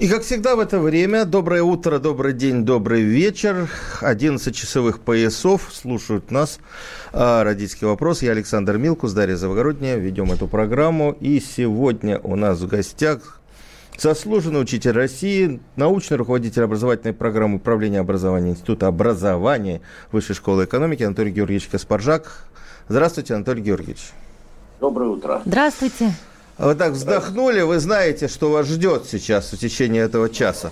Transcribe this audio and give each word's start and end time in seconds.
И, 0.00 0.08
как 0.08 0.22
всегда 0.22 0.56
в 0.56 0.60
это 0.60 0.80
время, 0.80 1.24
доброе 1.24 1.62
утро, 1.62 2.00
добрый 2.00 2.32
день, 2.32 2.64
добрый 2.64 3.02
вечер. 3.02 3.70
11 4.00 4.54
часовых 4.54 4.98
поясов 4.98 5.70
слушают 5.72 6.32
нас. 6.32 6.58
А, 7.12 7.44
Родительский 7.44 7.86
вопрос. 7.86 8.20
Я 8.20 8.32
Александр 8.32 8.76
Милкус, 8.76 9.12
Дарья 9.12 9.36
Завгородняя. 9.36 9.96
Ведем 9.96 10.32
эту 10.32 10.48
программу. 10.48 11.16
И 11.20 11.38
сегодня 11.38 12.18
у 12.18 12.34
нас 12.34 12.58
в 12.58 12.66
гостях 12.66 13.40
заслуженный 13.96 14.62
учитель 14.62 14.90
России, 14.90 15.60
научный 15.76 16.16
руководитель 16.16 16.64
образовательной 16.64 17.14
программы 17.14 17.56
управления 17.58 18.00
образования 18.00 18.50
Института 18.50 18.88
образования 18.88 19.80
Высшей 20.10 20.34
школы 20.34 20.64
экономики 20.64 21.04
Анатолий 21.04 21.30
Георгиевич 21.30 21.68
Каспаржак. 21.68 22.48
Здравствуйте, 22.88 23.34
Анатолий 23.34 23.62
Георгиевич. 23.62 24.10
Доброе 24.80 25.10
утро. 25.10 25.42
Здравствуйте. 25.44 26.12
Вы 26.56 26.76
так 26.76 26.92
вздохнули, 26.92 27.62
вы 27.62 27.80
знаете, 27.80 28.28
что 28.28 28.50
вас 28.50 28.68
ждет 28.68 29.06
сейчас 29.10 29.52
в 29.52 29.58
течение 29.58 30.04
этого 30.04 30.30
часа. 30.30 30.70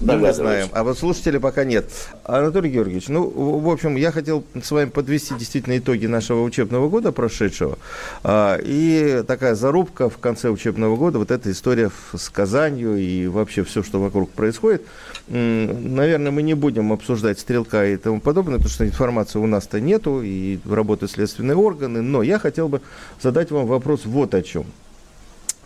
И 0.00 0.04
мы 0.04 0.32
знаем, 0.32 0.68
а 0.72 0.82
вот 0.82 0.98
слушателей 0.98 1.38
пока 1.38 1.62
нет. 1.64 1.88
Анатолий 2.24 2.68
Георгиевич, 2.70 3.06
ну, 3.08 3.28
в 3.28 3.68
общем, 3.70 3.94
я 3.94 4.10
хотел 4.10 4.42
с 4.60 4.70
вами 4.72 4.88
подвести 4.88 5.34
действительно 5.36 5.78
итоги 5.78 6.06
нашего 6.06 6.42
учебного 6.42 6.88
года 6.88 7.12
прошедшего. 7.12 7.78
А, 8.24 8.58
И 8.60 9.22
такая 9.24 9.54
зарубка 9.54 10.10
в 10.10 10.18
конце 10.18 10.48
учебного 10.48 10.96
года, 10.96 11.20
вот 11.20 11.30
эта 11.30 11.52
история 11.52 11.92
с 12.12 12.28
Казанью 12.28 12.96
и 12.96 13.28
вообще 13.28 13.62
все, 13.62 13.84
что 13.84 14.00
вокруг 14.00 14.30
происходит. 14.30 14.82
Наверное, 15.28 16.32
мы 16.32 16.42
не 16.42 16.54
будем 16.54 16.92
обсуждать 16.92 17.38
стрелка 17.38 17.86
и 17.86 17.96
тому 17.96 18.20
подобное, 18.20 18.56
потому 18.56 18.70
что 18.70 18.84
информации 18.84 19.38
у 19.38 19.46
нас-то 19.46 19.80
нету, 19.80 20.22
и 20.22 20.58
работают 20.68 21.12
следственные 21.12 21.56
органы. 21.56 22.00
Но 22.00 22.24
я 22.24 22.40
хотел 22.40 22.68
бы 22.68 22.80
задать 23.22 23.52
вам 23.52 23.66
вопрос 23.66 24.06
вот 24.06 24.34
о 24.34 24.42
чем. 24.42 24.66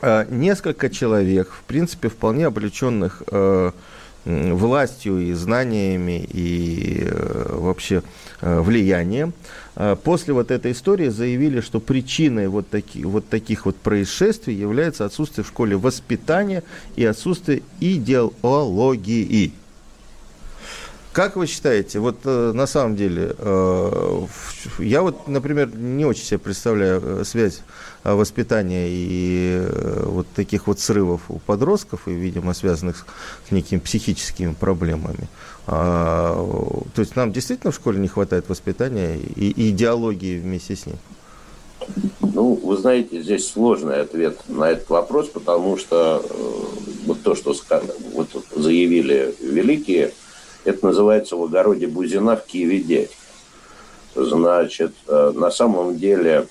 Э, 0.02 0.26
несколько 0.28 0.90
человек, 0.90 1.50
в 1.50 1.62
принципе, 1.64 2.08
вполне 2.08 2.46
облеченных 2.46 3.22
э, 3.30 3.70
властью 4.24 5.18
и 5.20 5.32
знаниями 5.32 6.26
и 6.32 7.04
э, 7.04 7.46
вообще 7.50 8.02
влиянием, 8.40 9.32
после 10.02 10.34
вот 10.34 10.50
этой 10.50 10.72
истории 10.72 11.08
заявили, 11.08 11.60
что 11.60 11.80
причиной 11.80 12.48
вот, 12.48 12.68
таки, 12.68 13.04
вот 13.04 13.28
таких 13.28 13.64
вот 13.64 13.76
происшествий 13.76 14.54
является 14.54 15.04
отсутствие 15.04 15.44
в 15.44 15.48
школе 15.48 15.76
воспитания 15.76 16.62
и 16.94 17.04
отсутствие 17.04 17.62
идеологии. 17.80 19.52
Как 21.14 21.36
вы 21.36 21.46
считаете, 21.46 22.00
вот 22.00 22.16
э, 22.24 22.50
на 22.52 22.66
самом 22.66 22.96
деле, 22.96 23.36
э, 23.38 24.20
я 24.80 25.00
вот, 25.00 25.28
например, 25.28 25.70
не 25.72 26.04
очень 26.04 26.24
себе 26.24 26.38
представляю 26.38 27.00
э, 27.20 27.24
связь 27.24 27.60
воспитания 28.02 28.88
и 28.88 29.62
вот 30.06 30.26
таких 30.34 30.66
вот 30.66 30.80
срывов 30.80 31.20
у 31.28 31.38
подростков, 31.38 32.08
и, 32.08 32.10
видимо, 32.10 32.52
связанных 32.52 33.06
с, 33.48 33.52
некими 33.52 33.78
психическими 33.78 34.54
проблемами. 34.54 35.28
А, 35.68 36.34
то 36.96 37.00
есть 37.00 37.14
нам 37.14 37.30
действительно 37.30 37.70
в 37.70 37.76
школе 37.76 38.00
не 38.00 38.08
хватает 38.08 38.48
воспитания 38.48 39.16
и, 39.16 39.70
идеологии 39.70 40.40
вместе 40.40 40.74
с 40.74 40.84
ним? 40.84 40.96
Ну, 42.22 42.54
вы 42.56 42.76
знаете, 42.76 43.22
здесь 43.22 43.48
сложный 43.48 44.00
ответ 44.00 44.40
на 44.48 44.64
этот 44.64 44.90
вопрос, 44.90 45.28
потому 45.28 45.78
что 45.78 46.24
вот 47.06 47.22
то, 47.22 47.36
что 47.36 47.54
вот 48.14 48.30
заявили 48.56 49.32
великие, 49.40 50.12
это 50.64 50.86
называется 50.86 51.36
в 51.36 51.44
огороде 51.44 51.86
Бузина 51.86 52.36
в 52.36 52.44
Киеве 52.44 52.80
дядь. 52.80 53.10
Значит, 54.14 54.92
э, 55.08 55.32
на 55.34 55.50
самом 55.50 55.98
деле 55.98 56.46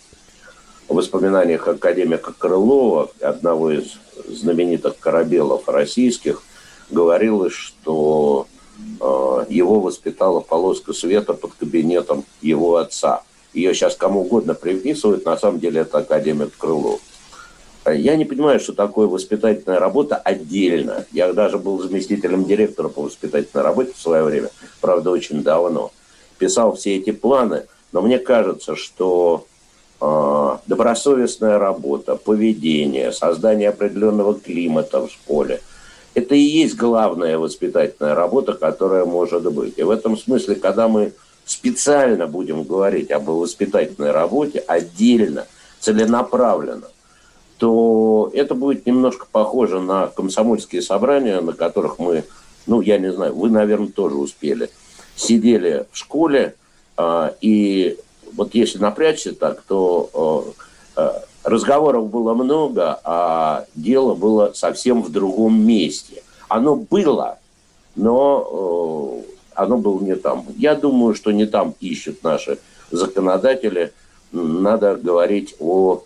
в 0.87 0.95
воспоминаниях 0.95 1.67
академика 1.67 2.33
Крылова, 2.37 3.09
одного 3.21 3.71
из 3.71 3.93
знаменитых 4.27 4.99
корабелов 4.99 5.67
российских, 5.67 6.43
говорилось, 6.89 7.53
что 7.53 8.47
э, 8.77 9.45
его 9.49 9.79
воспитала 9.79 10.41
полоска 10.41 10.93
света 10.93 11.33
под 11.33 11.53
кабинетом 11.53 12.25
его 12.41 12.75
отца. 12.77 13.23
Ее 13.53 13.73
сейчас 13.73 13.95
кому 13.95 14.21
угодно 14.21 14.55
приписывают, 14.55 15.25
на 15.25 15.37
самом 15.37 15.59
деле 15.59 15.81
это 15.81 15.99
академик 15.99 16.55
Крылов. 16.57 16.99
Я 17.85 18.15
не 18.15 18.23
понимаю, 18.23 18.59
что 18.61 18.73
такое 18.73 19.07
воспитательная 19.07 19.79
работа 19.79 20.15
отдельно. 20.15 21.05
Я 21.11 21.33
даже 21.33 21.57
был 21.57 21.81
заместителем 21.81 22.45
директора 22.45 22.87
по 22.87 23.01
воспитательной 23.01 23.63
работе 23.63 23.91
в 23.93 24.01
свое 24.01 24.23
время, 24.23 24.49
правда, 24.79 25.11
очень 25.11 25.43
давно. 25.43 25.91
Писал 26.37 26.75
все 26.75 26.95
эти 26.95 27.11
планы, 27.11 27.63
но 27.91 28.01
мне 28.01 28.19
кажется, 28.19 28.77
что 28.77 29.45
э, 29.99 30.57
добросовестная 30.65 31.59
работа, 31.59 32.15
поведение, 32.15 33.11
создание 33.11 33.69
определенного 33.69 34.33
климата 34.39 35.05
в 35.05 35.11
школе, 35.11 35.61
это 36.13 36.35
и 36.35 36.39
есть 36.39 36.75
главная 36.75 37.37
воспитательная 37.37 38.15
работа, 38.15 38.53
которая 38.53 39.03
может 39.03 39.51
быть. 39.51 39.77
И 39.77 39.83
в 39.83 39.89
этом 39.89 40.17
смысле, 40.17 40.55
когда 40.55 40.87
мы 40.87 41.11
специально 41.45 42.27
будем 42.27 42.63
говорить 42.63 43.11
об 43.11 43.25
воспитательной 43.25 44.11
работе 44.11 44.59
отдельно, 44.59 45.47
целенаправленно, 45.79 46.87
то 47.57 48.31
это 48.33 48.55
будет 48.55 48.85
немножко 48.85 49.27
похоже 49.31 49.79
на 49.79 50.07
комсомольские 50.07 50.81
собрания, 50.81 51.41
на 51.41 51.53
которых 51.53 51.99
мы, 51.99 52.23
ну, 52.65 52.81
я 52.81 52.97
не 52.97 53.11
знаю, 53.11 53.35
вы, 53.35 53.49
наверное, 53.49 53.89
тоже 53.89 54.15
успели, 54.15 54.69
сидели 55.15 55.85
в 55.91 55.97
школе, 55.97 56.55
а, 56.97 57.33
и 57.41 57.97
вот 58.35 58.53
если 58.53 58.79
напрячься 58.79 59.33
так, 59.33 59.61
то 59.61 60.53
а, 60.95 61.01
а, 61.01 61.23
разговоров 61.43 62.09
было 62.09 62.33
много, 62.33 62.99
а 63.03 63.65
дело 63.75 64.15
было 64.15 64.53
совсем 64.53 65.01
в 65.01 65.11
другом 65.11 65.65
месте. 65.65 66.23
Оно 66.47 66.75
было, 66.75 67.39
но 67.95 69.23
оно 69.55 69.77
было 69.77 69.99
не 70.01 70.15
там. 70.15 70.45
Я 70.57 70.75
думаю, 70.75 71.15
что 71.15 71.31
не 71.31 71.45
там 71.45 71.73
ищут 71.79 72.23
наши 72.23 72.59
законодатели. 72.91 73.91
Надо 74.31 74.95
говорить 74.95 75.55
о 75.59 76.03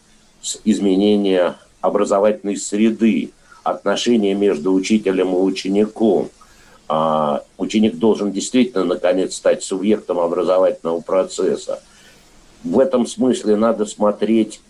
изменении 0.64 1.54
образовательной 1.82 2.58
среды, 2.58 3.32
отношения 3.64 4.34
между 4.34 4.74
учителем 4.74 5.34
и 5.34 5.40
учеником. 5.40 6.30
А, 6.88 7.44
ученик 7.58 7.98
должен 7.98 8.32
действительно, 8.32 8.86
наконец, 8.86 9.36
стать 9.36 9.64
субъектом 9.64 10.20
образовательного 10.20 11.02
процесса. 11.02 11.82
В 12.64 12.80
этом 12.80 13.06
смысле 13.06 13.56
надо 13.56 13.86
смотреть, 13.86 14.62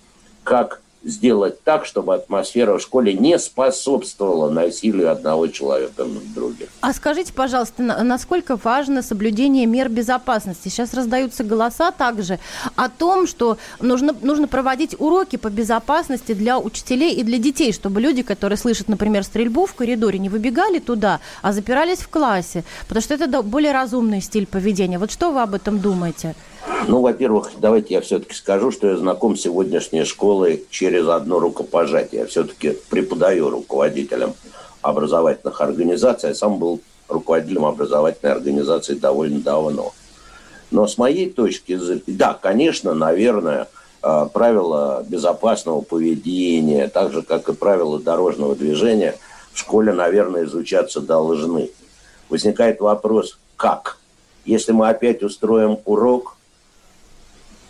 как 0.43 0.81
сделать 1.07 1.63
так, 1.63 1.85
чтобы 1.85 2.13
атмосфера 2.15 2.77
в 2.77 2.81
школе 2.81 3.13
не 3.13 3.39
способствовала 3.39 4.49
насилию 4.49 5.11
одного 5.11 5.47
человека 5.47 6.03
над 6.03 6.33
другим. 6.33 6.67
А 6.81 6.93
скажите, 6.93 7.33
пожалуйста, 7.33 7.81
на- 7.81 8.03
насколько 8.03 8.57
важно 8.61 9.01
соблюдение 9.01 9.65
мер 9.65 9.89
безопасности? 9.89 10.67
Сейчас 10.67 10.93
раздаются 10.93 11.43
голоса 11.43 11.91
также 11.91 12.39
о 12.75 12.89
том, 12.89 13.25
что 13.25 13.57
нужно, 13.79 14.13
нужно 14.21 14.47
проводить 14.47 14.95
уроки 14.99 15.37
по 15.37 15.49
безопасности 15.49 16.33
для 16.33 16.59
учителей 16.59 17.13
и 17.15 17.23
для 17.23 17.37
детей, 17.37 17.71
чтобы 17.71 18.01
люди, 18.01 18.21
которые 18.21 18.57
слышат, 18.57 18.89
например, 18.89 19.23
стрельбу 19.23 19.65
в 19.65 19.73
коридоре, 19.73 20.19
не 20.19 20.29
выбегали 20.29 20.79
туда, 20.79 21.19
а 21.41 21.53
запирались 21.53 21.99
в 21.99 22.09
классе, 22.09 22.63
потому 22.87 23.01
что 23.01 23.13
это 23.13 23.41
более 23.41 23.71
разумный 23.71 24.21
стиль 24.21 24.45
поведения. 24.45 24.99
Вот 24.99 25.11
что 25.11 25.31
вы 25.31 25.41
об 25.41 25.53
этом 25.53 25.79
думаете? 25.79 26.35
Ну, 26.87 27.01
во-первых, 27.01 27.51
давайте 27.59 27.95
я 27.95 28.01
все-таки 28.01 28.33
скажу, 28.33 28.71
что 28.71 28.87
я 28.87 28.97
знаком 28.97 29.35
с 29.35 29.41
сегодняшней 29.41 30.03
школой 30.05 30.65
через 30.69 31.07
одно 31.07 31.39
рукопожатие. 31.39 32.21
Я 32.21 32.27
все-таки 32.27 32.77
преподаю 32.89 33.49
руководителям 33.49 34.33
образовательных 34.81 35.59
организаций. 35.61 36.29
Я 36.29 36.35
сам 36.35 36.57
был 36.59 36.79
руководителем 37.07 37.65
образовательной 37.65 38.33
организации 38.33 38.95
довольно 38.95 39.39
давно. 39.39 39.93
Но 40.71 40.87
с 40.87 40.97
моей 40.97 41.29
точки 41.29 41.77
зрения, 41.77 42.03
да, 42.07 42.33
конечно, 42.33 42.93
наверное, 42.93 43.67
э, 44.03 44.27
правила 44.31 45.05
безопасного 45.07 45.81
поведения, 45.81 46.87
так 46.87 47.13
же, 47.13 47.21
как 47.21 47.47
и 47.49 47.53
правила 47.53 47.99
дорожного 47.99 48.55
движения, 48.55 49.17
в 49.53 49.59
школе, 49.59 49.93
наверное, 49.93 50.45
изучаться 50.45 50.99
должны. 51.01 51.71
Возникает 52.29 52.79
вопрос, 52.81 53.39
как? 53.55 53.97
Если 54.45 54.71
мы 54.71 54.89
опять 54.89 55.23
устроим 55.23 55.79
урок, 55.85 56.36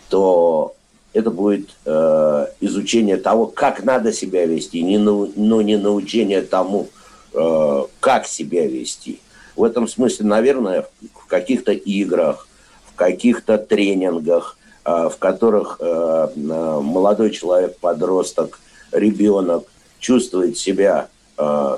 то 0.08 0.74
это 1.12 1.30
будет 1.30 1.70
э, 1.84 2.46
изучение 2.60 3.16
того, 3.16 3.46
как 3.46 3.82
надо 3.84 4.12
себя 4.12 4.46
вести, 4.46 4.82
не 4.82 4.98
нау- 4.98 5.32
но 5.36 5.62
не 5.62 5.76
научение 5.76 6.42
тому, 6.42 6.88
э, 7.32 7.84
как 8.00 8.26
себя 8.26 8.66
вести. 8.66 9.20
В 9.56 9.64
этом 9.64 9.88
смысле, 9.88 10.26
наверное, 10.26 10.86
в 11.14 11.26
каких-то 11.26 11.72
играх, 11.72 12.46
в 12.86 12.94
каких-то 12.94 13.58
тренингах, 13.58 14.56
э, 14.84 15.08
в 15.08 15.16
которых 15.18 15.78
э, 15.80 16.28
молодой 16.36 17.30
человек, 17.30 17.78
подросток, 17.78 18.60
ребенок 18.92 19.64
чувствует 19.98 20.56
себя 20.56 21.08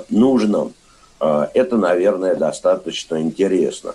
нужным, 0.09 0.73
это, 1.19 1.77
наверное, 1.77 2.35
достаточно 2.35 3.21
интересно 3.21 3.93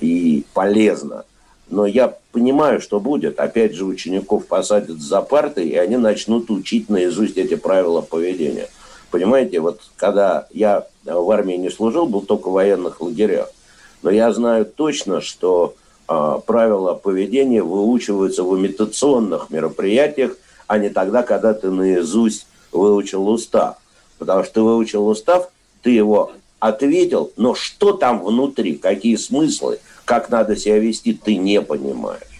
и 0.00 0.44
полезно. 0.54 1.24
Но 1.68 1.86
я 1.86 2.16
понимаю, 2.32 2.80
что 2.80 3.00
будет. 3.00 3.38
Опять 3.38 3.74
же, 3.74 3.84
учеников 3.84 4.46
посадят 4.46 5.00
за 5.00 5.22
парты, 5.22 5.66
и 5.66 5.76
они 5.76 5.96
начнут 5.96 6.50
учить 6.50 6.90
наизусть 6.90 7.36
эти 7.36 7.54
правила 7.54 8.00
поведения. 8.00 8.68
Понимаете, 9.10 9.60
вот 9.60 9.80
когда 9.96 10.46
я 10.50 10.86
в 11.04 11.30
армии 11.30 11.54
не 11.54 11.70
служил, 11.70 12.06
был 12.06 12.22
только 12.22 12.48
в 12.48 12.52
военных 12.52 13.00
лагерях. 13.00 13.50
Но 14.02 14.10
я 14.10 14.32
знаю 14.32 14.66
точно, 14.66 15.20
что 15.20 15.74
э, 16.08 16.38
правила 16.46 16.94
поведения 16.94 17.62
выучиваются 17.62 18.42
в 18.42 18.58
имитационных 18.58 19.50
мероприятиях, 19.50 20.36
а 20.66 20.78
не 20.78 20.90
тогда, 20.90 21.22
когда 21.22 21.54
ты 21.54 21.70
наизусть 21.70 22.46
выучил 22.72 23.28
устав. 23.28 23.76
Потому 24.18 24.44
что 24.44 24.54
ты 24.54 24.60
выучил 24.62 25.06
устав, 25.06 25.48
ты 25.82 25.90
его 25.90 26.32
ответил, 26.58 27.30
но 27.36 27.54
что 27.54 27.92
там 27.92 28.24
внутри, 28.24 28.74
какие 28.74 29.16
смыслы, 29.16 29.80
как 30.04 30.30
надо 30.30 30.56
себя 30.56 30.78
вести, 30.78 31.14
ты 31.14 31.36
не 31.36 31.60
понимаешь. 31.60 32.34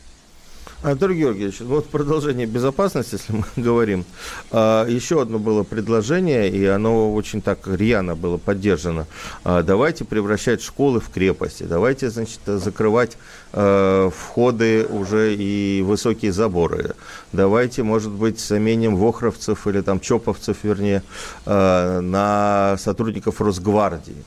Анатолий 0.84 1.16
Георгиевич, 1.20 1.60
вот 1.60 1.86
продолжение 1.86 2.46
безопасности, 2.46 3.14
если 3.14 3.32
мы 3.32 3.44
говорим. 3.56 4.04
А, 4.50 4.86
еще 4.86 5.22
одно 5.22 5.38
было 5.38 5.62
предложение, 5.62 6.50
и 6.50 6.62
оно 6.66 7.14
очень 7.14 7.40
так 7.40 7.66
рьяно 7.66 8.14
было 8.16 8.36
поддержано. 8.36 9.06
А, 9.44 9.62
давайте 9.62 10.04
превращать 10.04 10.60
школы 10.60 11.00
в 11.00 11.08
крепости, 11.08 11.62
давайте, 11.62 12.10
значит, 12.10 12.40
закрывать 12.44 13.16
а, 13.54 14.10
входы 14.10 14.84
уже 14.84 15.34
и 15.34 15.82
высокие 15.82 16.32
заборы. 16.32 16.94
Давайте, 17.32 17.82
может 17.82 18.12
быть, 18.12 18.38
заменим 18.38 18.96
вохровцев 18.96 19.66
или 19.66 19.80
там 19.80 20.00
чоповцев, 20.00 20.58
вернее, 20.64 21.02
на 21.46 22.76
сотрудников 22.78 23.40
Росгвардии. 23.40 24.22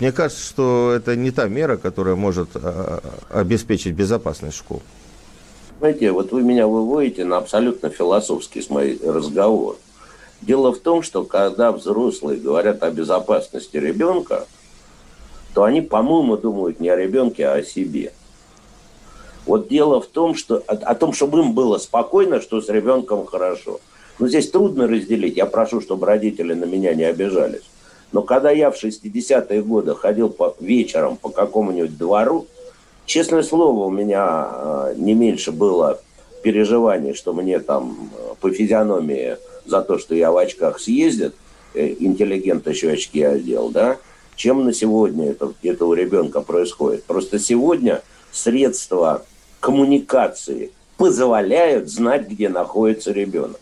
Мне 0.00 0.12
кажется, 0.12 0.42
что 0.42 0.92
это 0.96 1.14
не 1.14 1.30
та 1.30 1.46
мера, 1.46 1.76
которая 1.76 2.14
может 2.14 2.48
обеспечить 3.28 3.94
безопасность 3.94 4.56
школ. 4.56 4.82
Знаете, 5.78 6.10
вот 6.12 6.32
вы 6.32 6.42
меня 6.42 6.66
выводите 6.66 7.24
на 7.24 7.36
абсолютно 7.36 7.90
философский 7.90 8.64
мой 8.70 8.98
разговор. 9.04 9.76
Дело 10.40 10.72
в 10.72 10.78
том, 10.78 11.02
что 11.02 11.24
когда 11.24 11.70
взрослые 11.70 12.40
говорят 12.40 12.82
о 12.82 12.90
безопасности 12.90 13.76
ребенка, 13.76 14.46
то 15.54 15.64
они, 15.64 15.82
по-моему, 15.82 16.36
думают 16.38 16.80
не 16.80 16.88
о 16.88 16.96
ребенке, 16.96 17.46
а 17.46 17.54
о 17.54 17.62
себе. 17.62 18.12
Вот 19.44 19.68
дело 19.68 20.00
в 20.00 20.06
том, 20.06 20.34
что 20.34 20.62
о, 20.66 20.74
о 20.74 20.94
том, 20.94 21.12
чтобы 21.12 21.40
им 21.40 21.52
было 21.52 21.76
спокойно, 21.78 22.40
что 22.40 22.60
с 22.62 22.68
ребенком 22.68 23.26
хорошо. 23.26 23.80
Но 24.18 24.28
здесь 24.28 24.50
трудно 24.50 24.86
разделить. 24.86 25.36
Я 25.36 25.46
прошу, 25.46 25.80
чтобы 25.80 26.06
родители 26.06 26.54
на 26.54 26.64
меня 26.64 26.94
не 26.94 27.04
обижались. 27.04 27.64
Но 28.12 28.22
когда 28.22 28.50
я 28.50 28.70
в 28.70 28.82
60-е 28.82 29.62
годы 29.62 29.94
ходил 29.94 30.30
по, 30.30 30.54
вечером 30.60 31.16
по 31.16 31.28
какому-нибудь 31.28 31.96
двору, 31.96 32.46
Честное 33.10 33.42
слово, 33.42 33.86
у 33.86 33.90
меня 33.90 34.22
а, 34.22 34.94
не 34.96 35.14
меньше 35.14 35.50
было 35.50 36.00
переживаний, 36.44 37.12
что 37.12 37.32
мне 37.32 37.58
там 37.58 38.08
а, 38.14 38.36
по 38.40 38.52
физиономии 38.52 39.36
за 39.66 39.82
то, 39.82 39.98
что 39.98 40.14
я 40.14 40.30
в 40.30 40.36
очках 40.36 40.78
съездит, 40.78 41.34
э, 41.74 41.96
интеллигент 41.98 42.68
еще 42.68 42.92
очки 42.92 43.20
одел, 43.24 43.70
да, 43.70 43.96
чем 44.36 44.64
на 44.64 44.72
сегодня 44.72 45.30
это, 45.30 45.52
это 45.64 45.86
у 45.86 45.94
ребенка 45.94 46.40
происходит. 46.40 47.02
Просто 47.02 47.40
сегодня 47.40 48.00
средства 48.30 49.24
коммуникации 49.58 50.70
позволяют 50.96 51.90
знать, 51.90 52.28
где 52.28 52.48
находится 52.48 53.10
ребенок. 53.10 53.58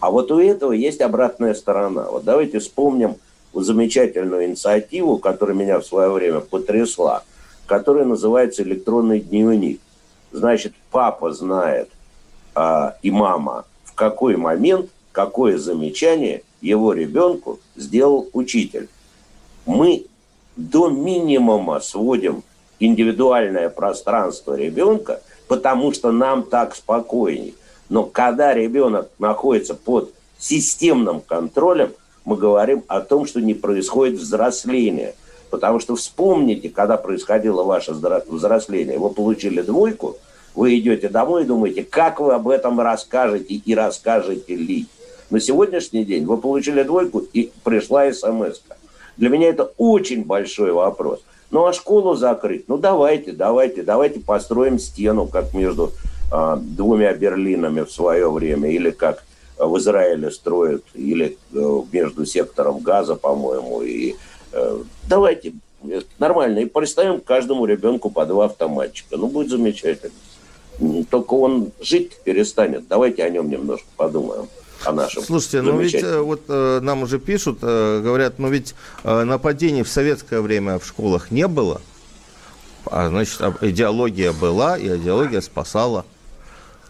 А 0.00 0.10
вот 0.10 0.32
у 0.32 0.38
этого 0.38 0.72
есть 0.72 1.02
обратная 1.02 1.52
сторона. 1.52 2.06
Вот 2.10 2.24
давайте 2.24 2.60
вспомним 2.60 3.16
замечательную 3.62 4.46
инициативу, 4.46 5.18
которая 5.18 5.56
меня 5.56 5.80
в 5.80 5.86
свое 5.86 6.10
время 6.10 6.40
потрясла– 6.40 7.22
которая 7.66 8.04
называется 8.04 8.62
электронный 8.62 9.20
дневник. 9.20 9.80
Значит, 10.32 10.72
папа 10.90 11.32
знает 11.32 11.90
а, 12.54 12.96
и 13.02 13.10
мама, 13.10 13.64
в 13.84 13.94
какой 13.94 14.36
момент, 14.36 14.90
какое 15.12 15.58
замечание 15.58 16.42
его 16.60 16.92
ребенку 16.92 17.58
сделал 17.74 18.28
учитель. 18.32 18.88
Мы 19.66 20.06
до 20.56 20.88
минимума 20.88 21.80
сводим 21.80 22.42
индивидуальное 22.78 23.68
пространство 23.68 24.54
ребенка, 24.54 25.22
потому 25.48 25.92
что 25.92 26.12
нам 26.12 26.44
так 26.44 26.74
спокойней. 26.74 27.54
Но 27.88 28.04
когда 28.04 28.54
ребенок 28.54 29.10
находится 29.18 29.74
под 29.74 30.12
системным 30.38 31.20
контролем, 31.20 31.92
мы 32.26 32.36
говорим 32.36 32.84
о 32.88 33.00
том, 33.00 33.24
что 33.24 33.40
не 33.40 33.54
происходит 33.54 34.20
взросление– 34.20 35.14
Потому 35.50 35.80
что 35.80 35.94
вспомните, 35.94 36.68
когда 36.68 36.96
происходило 36.96 37.62
ваше 37.62 37.92
взросление, 37.92 38.98
вы 38.98 39.10
получили 39.10 39.62
двойку, 39.62 40.16
вы 40.54 40.78
идете 40.78 41.08
домой 41.08 41.42
и 41.42 41.46
думаете, 41.46 41.84
как 41.84 42.20
вы 42.20 42.34
об 42.34 42.48
этом 42.48 42.80
расскажете 42.80 43.54
и 43.54 43.74
расскажете 43.74 44.54
ли. 44.54 44.86
На 45.30 45.40
сегодняшний 45.40 46.04
день 46.04 46.24
вы 46.24 46.38
получили 46.38 46.82
двойку 46.82 47.20
и 47.32 47.52
пришла 47.64 48.12
смс. 48.12 48.60
Для 49.16 49.28
меня 49.28 49.48
это 49.48 49.70
очень 49.76 50.24
большой 50.24 50.72
вопрос. 50.72 51.20
Ну 51.50 51.64
а 51.66 51.72
школу 51.72 52.14
закрыть? 52.16 52.68
Ну 52.68 52.76
давайте, 52.76 53.32
давайте, 53.32 53.82
давайте 53.82 54.20
построим 54.20 54.78
стену, 54.78 55.26
как 55.26 55.54
между 55.54 55.92
э, 56.32 56.56
двумя 56.60 57.12
Берлинами 57.14 57.82
в 57.82 57.92
свое 57.92 58.30
время, 58.30 58.70
или 58.70 58.90
как 58.90 59.24
в 59.58 59.78
Израиле 59.78 60.30
строят, 60.30 60.84
или 60.94 61.38
э, 61.52 61.82
между 61.92 62.26
сектором 62.26 62.80
газа, 62.80 63.14
по-моему, 63.14 63.82
и 63.82 64.16
Э, 64.56 64.82
давайте 65.08 65.52
нормально. 66.18 66.60
И 66.60 66.64
представим 66.64 67.20
каждому 67.20 67.66
ребенку 67.66 68.10
по 68.10 68.24
два 68.26 68.46
автоматчика. 68.46 69.16
Ну, 69.16 69.28
будет 69.28 69.50
замечательно. 69.50 70.14
Только 71.10 71.34
он 71.34 71.72
жить 71.80 72.18
перестанет. 72.24 72.86
Давайте 72.88 73.24
о 73.24 73.30
нем 73.30 73.48
немножко 73.48 73.86
подумаем. 73.96 74.48
О 74.84 74.92
нашем. 74.92 75.22
Слушайте, 75.22 75.62
ну 75.62 75.78
ведь 75.78 75.94
э, 75.94 76.20
вот 76.20 76.42
э, 76.48 76.80
нам 76.82 77.02
уже 77.02 77.18
пишут, 77.18 77.60
говорят, 77.60 78.38
ну 78.38 78.48
ведь 78.48 78.74
нападений 79.04 79.82
в 79.82 79.88
советское 79.88 80.42
время 80.42 80.78
в 80.78 80.84
школах 80.84 81.30
не 81.30 81.48
было, 81.48 81.80
а 82.84 83.08
значит 83.08 83.40
идеология 83.62 84.32
была, 84.32 84.76
и 84.76 84.86
идеология 84.94 85.40
спасала. 85.40 86.04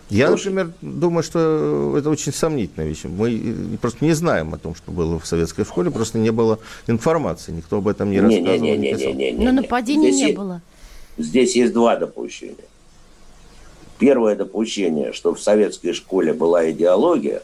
Я, 0.08 0.30
например, 0.30 0.72
думаю, 0.80 1.24
что 1.24 1.96
это 1.98 2.10
очень 2.10 2.32
сомнительная 2.32 2.88
вещь. 2.88 3.02
Мы 3.04 3.76
просто 3.80 4.04
не 4.04 4.12
знаем 4.12 4.54
о 4.54 4.58
том, 4.58 4.74
что 4.76 4.92
было 4.92 5.18
в 5.18 5.26
советской 5.26 5.64
школе, 5.64 5.90
просто 5.90 6.18
не 6.18 6.30
было 6.30 6.60
информации, 6.86 7.50
никто 7.50 7.78
об 7.78 7.88
этом 7.88 8.10
не, 8.10 8.16
не 8.16 8.20
рассказывал, 8.20 8.60
не, 8.60 8.76
не, 8.76 8.78
не, 8.78 8.92
не, 8.92 9.12
не, 9.12 9.32
не, 9.32 9.44
Но 9.44 9.52
нападений 9.52 10.12
здесь 10.12 10.28
не 10.28 10.32
было. 10.32 10.62
Здесь 11.18 11.56
есть 11.56 11.72
два 11.72 11.96
допущения. 11.96 12.54
Первое 13.98 14.36
допущение, 14.36 15.12
что 15.12 15.34
в 15.34 15.42
советской 15.42 15.92
школе 15.92 16.32
была 16.32 16.70
идеология, 16.70 17.42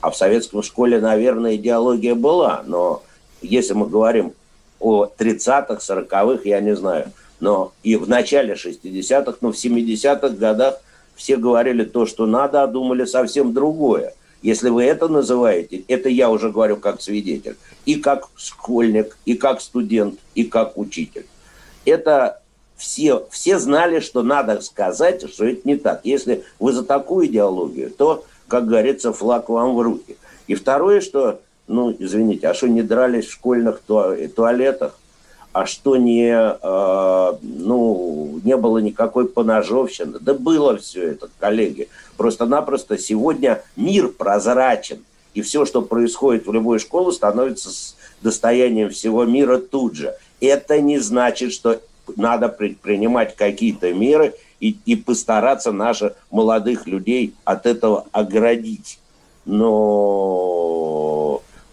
а 0.00 0.10
в 0.10 0.16
советской 0.16 0.62
школе, 0.62 1.00
наверное, 1.00 1.56
идеология 1.56 2.14
была, 2.14 2.62
но 2.66 3.02
если 3.42 3.74
мы 3.74 3.88
говорим 3.88 4.32
о 4.80 5.04
30-х, 5.04 5.74
40-х, 5.74 6.42
я 6.44 6.60
не 6.60 6.74
знаю, 6.74 7.12
но 7.40 7.72
и 7.82 7.96
в 7.96 8.08
начале 8.08 8.54
60-х, 8.54 9.36
но 9.42 9.52
в 9.52 9.56
70-х 9.56 10.30
годах– 10.30 10.76
все 11.14 11.36
говорили 11.36 11.84
то, 11.84 12.06
что 12.06 12.26
надо, 12.26 12.62
а 12.62 12.66
думали 12.66 13.04
совсем 13.04 13.52
другое. 13.52 14.14
Если 14.42 14.70
вы 14.70 14.84
это 14.84 15.06
называете, 15.06 15.84
это 15.86 16.08
я 16.08 16.28
уже 16.28 16.50
говорю 16.50 16.76
как 16.76 17.00
свидетель, 17.00 17.56
и 17.86 17.94
как 17.94 18.28
школьник, 18.36 19.16
и 19.24 19.34
как 19.34 19.60
студент, 19.60 20.18
и 20.34 20.44
как 20.44 20.76
учитель. 20.76 21.26
Это 21.84 22.42
все, 22.76 23.26
все 23.30 23.58
знали, 23.60 24.00
что 24.00 24.22
надо 24.22 24.60
сказать, 24.60 25.30
что 25.32 25.44
это 25.44 25.60
не 25.64 25.76
так. 25.76 26.00
Если 26.02 26.44
вы 26.58 26.72
за 26.72 26.82
такую 26.82 27.26
идеологию, 27.26 27.90
то, 27.90 28.24
как 28.48 28.66
говорится, 28.66 29.12
флаг 29.12 29.48
вам 29.48 29.76
в 29.76 29.80
руки. 29.80 30.16
И 30.48 30.56
второе, 30.56 31.00
что, 31.00 31.40
ну, 31.68 31.94
извините, 31.96 32.48
а 32.48 32.54
что 32.54 32.68
не 32.68 32.82
дрались 32.82 33.26
в 33.26 33.32
школьных 33.32 33.80
туалетах? 33.82 34.98
А 35.52 35.66
что 35.66 35.96
не, 35.96 36.32
э, 36.32 37.36
ну, 37.42 38.40
не 38.42 38.56
было 38.56 38.78
никакой 38.78 39.28
поножовщины. 39.28 40.18
Да 40.20 40.34
было 40.34 40.78
все 40.78 41.10
это, 41.10 41.28
коллеги. 41.38 41.88
Просто-напросто 42.16 42.98
сегодня 42.98 43.62
мир 43.76 44.08
прозрачен. 44.08 45.04
И 45.34 45.42
все, 45.42 45.64
что 45.64 45.82
происходит 45.82 46.46
в 46.46 46.52
любой 46.52 46.78
школе, 46.78 47.12
становится 47.12 47.70
достоянием 48.22 48.90
всего 48.90 49.24
мира 49.24 49.58
тут 49.58 49.94
же. 49.94 50.14
Это 50.40 50.80
не 50.80 50.98
значит, 50.98 51.52
что 51.52 51.80
надо 52.16 52.48
предпринимать 52.48 53.36
какие-то 53.36 53.92
меры 53.92 54.34
и, 54.60 54.76
и 54.84 54.96
постараться 54.96 55.72
наших 55.72 56.14
молодых 56.30 56.86
людей 56.86 57.34
от 57.44 57.66
этого 57.66 58.06
оградить. 58.12 58.98
Но 59.44 60.81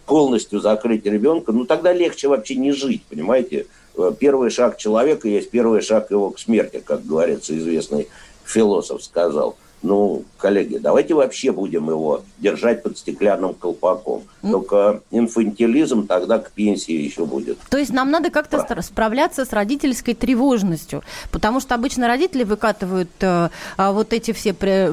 полностью 0.10 0.60
закрыть 0.60 1.06
ребенка, 1.06 1.54
ну 1.54 1.66
тогда 1.66 1.94
легче 1.94 2.28
вообще 2.28 2.56
не 2.56 2.74
жить, 2.74 3.04
понимаете? 3.10 3.68
Э, 3.96 4.12
первый 4.20 4.50
шаг 4.50 4.78
человека 4.78 5.30
есть 5.30 5.52
первый 5.52 5.82
шаг 5.82 6.12
его 6.12 6.32
к 6.32 6.40
смерти, 6.40 6.84
как 6.86 7.06
говорится, 7.06 7.58
известный 7.58 8.10
философ 8.44 9.02
сказал– 9.04 9.56
ну, 9.82 10.24
коллеги, 10.38 10.78
давайте 10.78 11.14
вообще 11.14 11.52
будем 11.52 11.90
его 11.90 12.24
держать 12.38 12.84
под 12.84 12.98
стеклянным 12.98 13.54
колпаком. 13.54 14.24
Только 14.42 15.02
инфантилизм 15.12 16.08
тогда 16.08 16.40
к 16.40 16.52
пенсии 16.52 16.94
еще 16.94 17.26
будет. 17.26 17.58
То 17.70 17.78
есть 17.78 17.92
нам 17.92 18.12
надо 18.12 18.30
как-то 18.30 18.66
да. 18.68 18.82
справляться 18.82 19.46
с 19.46 19.54
родительской 19.54 20.14
тревожностью, 20.14 21.04
потому 21.32 21.60
что 21.60 21.76
обычно 21.76 22.08
родители 22.08 22.44
выкатывают 22.44 23.10
э, 23.20 23.50
а 23.78 23.92
вот 23.92 24.14
эти 24.14 24.32
все 24.32 24.54
пре 24.54 24.92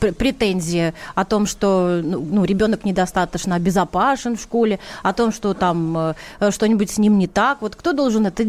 претензии 0.00 0.94
о 1.14 1.24
том, 1.24 1.46
что 1.46 2.00
ну, 2.02 2.20
ну, 2.20 2.44
ребенок 2.44 2.84
недостаточно 2.84 3.54
обезопасен 3.56 4.36
в 4.36 4.40
школе, 4.40 4.78
о 5.02 5.12
том, 5.12 5.32
что 5.32 5.54
там 5.54 6.14
э, 6.40 6.50
что-нибудь 6.50 6.90
с 6.90 6.98
ним 6.98 7.18
не 7.18 7.26
так. 7.26 7.62
Вот 7.62 7.76
кто 7.76 7.92
должен 7.92 8.26
это, 8.26 8.44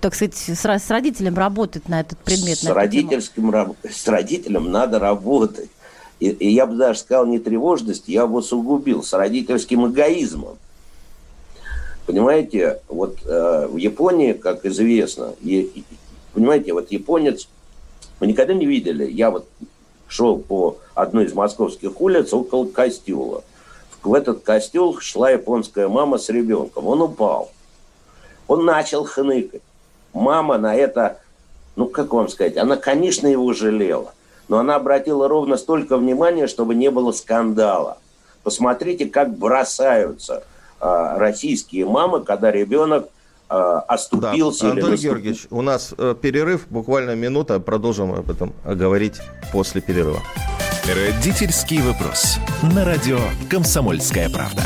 так 0.00 0.14
сказать, 0.14 0.36
с, 0.36 0.64
с 0.64 0.90
родителем 0.90 1.36
работать 1.36 1.88
на 1.88 2.00
этот 2.00 2.18
предмет? 2.18 2.58
С, 2.58 2.66
родительским, 2.66 3.74
с 3.88 4.08
родителем 4.08 4.70
надо 4.70 4.98
работать. 5.04 5.70
И, 6.20 6.28
и 6.28 6.48
я 6.48 6.66
бы 6.66 6.76
даже 6.76 7.00
сказал 7.00 7.26
не 7.26 7.38
тревожность, 7.38 8.08
я 8.08 8.26
бы 8.26 8.38
усугубил 8.38 9.02
с 9.02 9.12
родительским 9.12 9.86
эгоизмом. 9.90 10.56
Понимаете, 12.06 12.80
вот 12.88 13.18
э, 13.24 13.66
в 13.66 13.76
Японии, 13.76 14.32
как 14.32 14.64
известно, 14.66 15.34
и, 15.40 15.84
понимаете, 16.32 16.72
вот 16.72 16.90
японец, 16.90 17.48
вы 18.20 18.26
никогда 18.26 18.54
не 18.54 18.66
видели, 18.66 19.10
я 19.10 19.30
вот 19.30 19.46
шел 20.08 20.38
по 20.38 20.78
одной 20.94 21.24
из 21.24 21.34
московских 21.34 22.00
улиц 22.00 22.32
около 22.32 22.66
костела. 22.66 23.42
В 24.02 24.12
этот 24.12 24.42
костел 24.42 24.98
шла 25.00 25.30
японская 25.30 25.88
мама 25.88 26.18
с 26.18 26.28
ребенком. 26.28 26.86
Он 26.86 27.00
упал. 27.02 27.50
Он 28.46 28.66
начал 28.66 29.04
хныкать. 29.04 29.62
Мама 30.12 30.58
на 30.58 30.74
это, 30.74 31.18
ну 31.74 31.86
как 31.86 32.12
вам 32.12 32.28
сказать, 32.28 32.58
она, 32.58 32.76
конечно, 32.76 33.26
его 33.26 33.52
жалела 33.54 34.12
но 34.48 34.58
она 34.58 34.76
обратила 34.76 35.28
ровно 35.28 35.56
столько 35.56 35.96
внимания, 35.96 36.46
чтобы 36.46 36.74
не 36.74 36.90
было 36.90 37.12
скандала. 37.12 37.98
Посмотрите, 38.42 39.06
как 39.06 39.36
бросаются 39.36 40.42
э, 40.80 41.14
российские 41.16 41.86
мамы, 41.86 42.20
когда 42.20 42.50
ребенок 42.50 43.08
э, 43.48 43.54
оступился. 43.54 44.64
Да. 44.64 44.68
Или 44.68 44.76
Антон 44.76 44.90
наступ... 44.90 45.04
Георгиевич, 45.04 45.46
у 45.50 45.62
нас 45.62 45.94
э, 45.96 46.14
перерыв, 46.20 46.66
буквально 46.68 47.14
минута, 47.14 47.58
продолжим 47.60 48.14
об 48.14 48.30
этом 48.30 48.52
говорить 48.64 49.20
после 49.52 49.80
перерыва. 49.80 50.20
Родительский 50.86 51.80
вопрос. 51.80 52.36
На 52.74 52.84
радио 52.84 53.18
«Комсомольская 53.48 54.28
правда». 54.28 54.62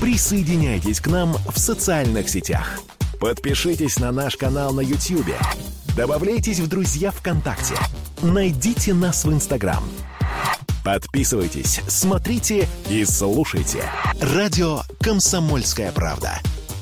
Присоединяйтесь 0.00 1.00
к 1.00 1.08
нам 1.08 1.34
в 1.52 1.58
социальных 1.58 2.28
сетях. 2.28 2.78
Подпишитесь 3.18 3.98
на 3.98 4.12
наш 4.12 4.36
канал 4.36 4.72
на 4.72 4.80
YouTube 4.80 5.34
Добавляйтесь 5.96 6.58
в 6.58 6.66
друзья 6.66 7.12
ВКонтакте. 7.12 7.74
Найдите 8.20 8.94
нас 8.94 9.24
в 9.24 9.32
Инстаграм. 9.32 9.82
Подписывайтесь, 10.84 11.80
смотрите 11.86 12.68
и 12.88 13.04
слушайте. 13.04 13.84
Радио 14.20 14.80
«Комсомольская 15.00 15.92
правда». 15.92 16.40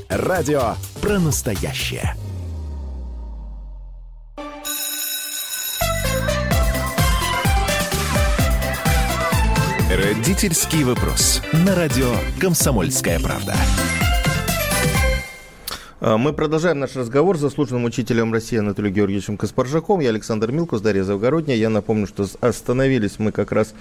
Радио 0.08 0.74
про 1.00 1.18
настоящее. 1.18 2.14
Родительский 9.90 10.84
вопрос. 10.84 11.42
На 11.52 11.74
радио 11.74 12.14
«Комсомольская 12.40 13.20
правда». 13.20 13.54
А, 16.04 16.18
мы 16.18 16.32
продолжаем 16.32 16.80
наш 16.80 16.96
разговор 16.96 17.38
с 17.38 17.40
заслуженным 17.40 17.84
учителем 17.84 18.32
России 18.32 18.58
Анатолием 18.58 18.92
Георгиевичем 18.92 19.36
Каспаржаком. 19.36 20.00
Я 20.00 20.08
Александр 20.08 20.50
Милкус, 20.50 20.80
Дарья 20.80 21.04
Завгородняя. 21.04 21.56
Я 21.56 21.70
напомню, 21.70 22.08
что 22.08 22.26
остановились 22.40 23.20
мы 23.20 23.30
как 23.30 23.52
раз... 23.52 23.72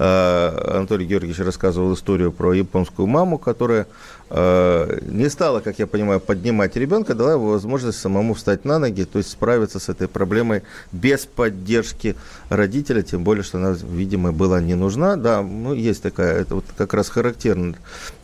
Э, 0.00 0.74
Анатолий 0.74 1.06
Георгиевич 1.06 1.38
рассказывал 1.38 1.94
историю 1.94 2.32
про 2.32 2.52
японскую 2.52 3.06
маму, 3.06 3.38
которая 3.38 3.86
Э, 3.86 4.17
не 4.30 5.28
стала, 5.30 5.60
как 5.60 5.78
я 5.78 5.86
понимаю, 5.86 6.20
поднимать 6.20 6.76
ребенка, 6.76 7.14
дала 7.14 7.32
ему 7.32 7.48
возможность 7.50 7.98
самому 7.98 8.34
встать 8.34 8.64
на 8.64 8.78
ноги, 8.78 9.04
то 9.04 9.18
есть 9.18 9.30
справиться 9.30 9.78
с 9.78 9.88
этой 9.88 10.06
проблемой 10.06 10.62
без 10.92 11.24
поддержки 11.26 12.14
родителя, 12.50 13.02
тем 13.02 13.24
более, 13.24 13.42
что 13.42 13.58
она, 13.58 13.76
видимо, 13.80 14.32
была 14.32 14.60
не 14.60 14.74
нужна. 14.74 15.16
Да, 15.16 15.42
ну, 15.42 15.72
есть 15.72 16.02
такая, 16.02 16.40
это 16.40 16.56
вот 16.56 16.64
как 16.76 16.94
раз 16.94 17.08
характерно. 17.08 17.76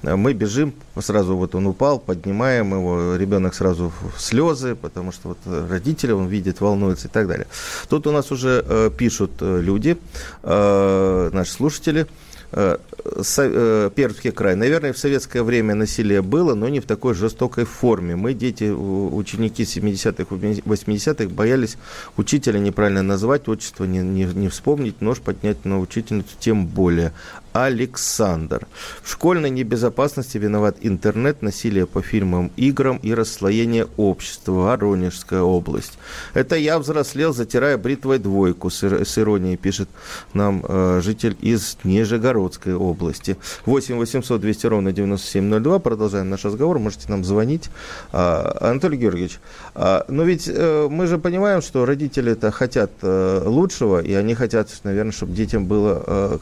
Мы 0.02 0.34
бежим, 0.34 0.74
сразу 1.00 1.36
вот 1.36 1.54
он 1.54 1.66
упал, 1.66 1.98
поднимаем 1.98 2.72
его, 2.72 3.16
ребенок 3.16 3.54
сразу 3.54 3.92
в 4.16 4.20
слезы, 4.20 4.74
потому 4.74 5.12
что 5.12 5.28
вот 5.28 5.38
родители 5.70 6.12
он 6.12 6.26
видит, 6.26 6.60
волнуется 6.60 7.08
и 7.08 7.10
так 7.10 7.26
далее. 7.28 7.46
Тут 7.88 8.06
у 8.06 8.12
нас 8.12 8.30
уже 8.30 8.64
э, 8.66 8.90
пишут 8.96 9.32
э, 9.40 9.60
люди, 9.60 9.96
э, 10.42 11.30
наши 11.32 11.52
слушатели, 11.52 12.06
Э, 12.06 12.06
э, 12.06 12.33
Пермский 12.54 14.30
край. 14.30 14.54
Наверное, 14.54 14.92
в 14.92 14.98
советское 14.98 15.42
время 15.42 15.74
насилие 15.74 16.22
было, 16.22 16.54
но 16.54 16.68
не 16.68 16.78
в 16.78 16.86
такой 16.86 17.14
жестокой 17.14 17.64
форме. 17.64 18.14
Мы, 18.14 18.32
дети, 18.32 18.70
ученики 18.70 19.64
70-х, 19.64 20.34
80-х, 20.34 21.28
боялись 21.34 21.76
учителя 22.16 22.58
неправильно 22.60 23.02
назвать, 23.02 23.48
отчество 23.48 23.84
не, 23.84 23.98
не, 23.98 24.24
не 24.24 24.48
вспомнить, 24.48 25.00
нож 25.00 25.18
поднять 25.18 25.64
на 25.64 25.80
учительницу 25.80 26.30
тем 26.38 26.66
более. 26.66 27.12
Александр. 27.54 28.66
В 29.00 29.12
школьной 29.12 29.48
небезопасности 29.48 30.38
виноват 30.38 30.76
интернет, 30.80 31.40
насилие 31.40 31.86
по 31.86 32.02
фильмам, 32.02 32.50
играм 32.56 32.96
и 32.96 33.14
расслоение 33.14 33.86
общества. 33.96 34.52
Воронежская 34.52 35.40
область. 35.40 35.96
Это 36.34 36.56
я 36.56 36.80
взрослел, 36.80 37.32
затирая 37.32 37.78
бритвой 37.78 38.18
двойку, 38.18 38.70
с, 38.70 38.82
с 38.82 39.18
иронией 39.18 39.56
пишет 39.56 39.88
нам 40.32 40.64
э, 40.66 41.00
житель 41.00 41.36
из 41.40 41.78
Нижегородской 41.84 42.74
области. 42.74 43.36
8 43.66 43.98
800 43.98 44.40
200 44.40 44.66
ровно 44.66 44.92
9702. 44.92 45.78
Продолжаем 45.78 46.30
наш 46.30 46.44
разговор. 46.44 46.80
Можете 46.80 47.08
нам 47.08 47.22
звонить. 47.22 47.70
А, 48.12 48.56
Анатолий 48.60 48.98
Георгиевич, 48.98 49.38
а, 49.76 50.04
но 50.08 50.24
ведь 50.24 50.50
э, 50.52 50.88
мы 50.90 51.06
же 51.06 51.18
понимаем, 51.18 51.62
что 51.62 51.84
родители-то 51.86 52.50
хотят 52.50 52.90
э, 53.02 53.42
лучшего, 53.46 54.02
и 54.02 54.12
они 54.12 54.34
хотят, 54.34 54.68
наверное, 54.82 55.12
чтобы 55.12 55.34
детям 55.34 55.66
было 55.66 56.02
э, 56.04 56.38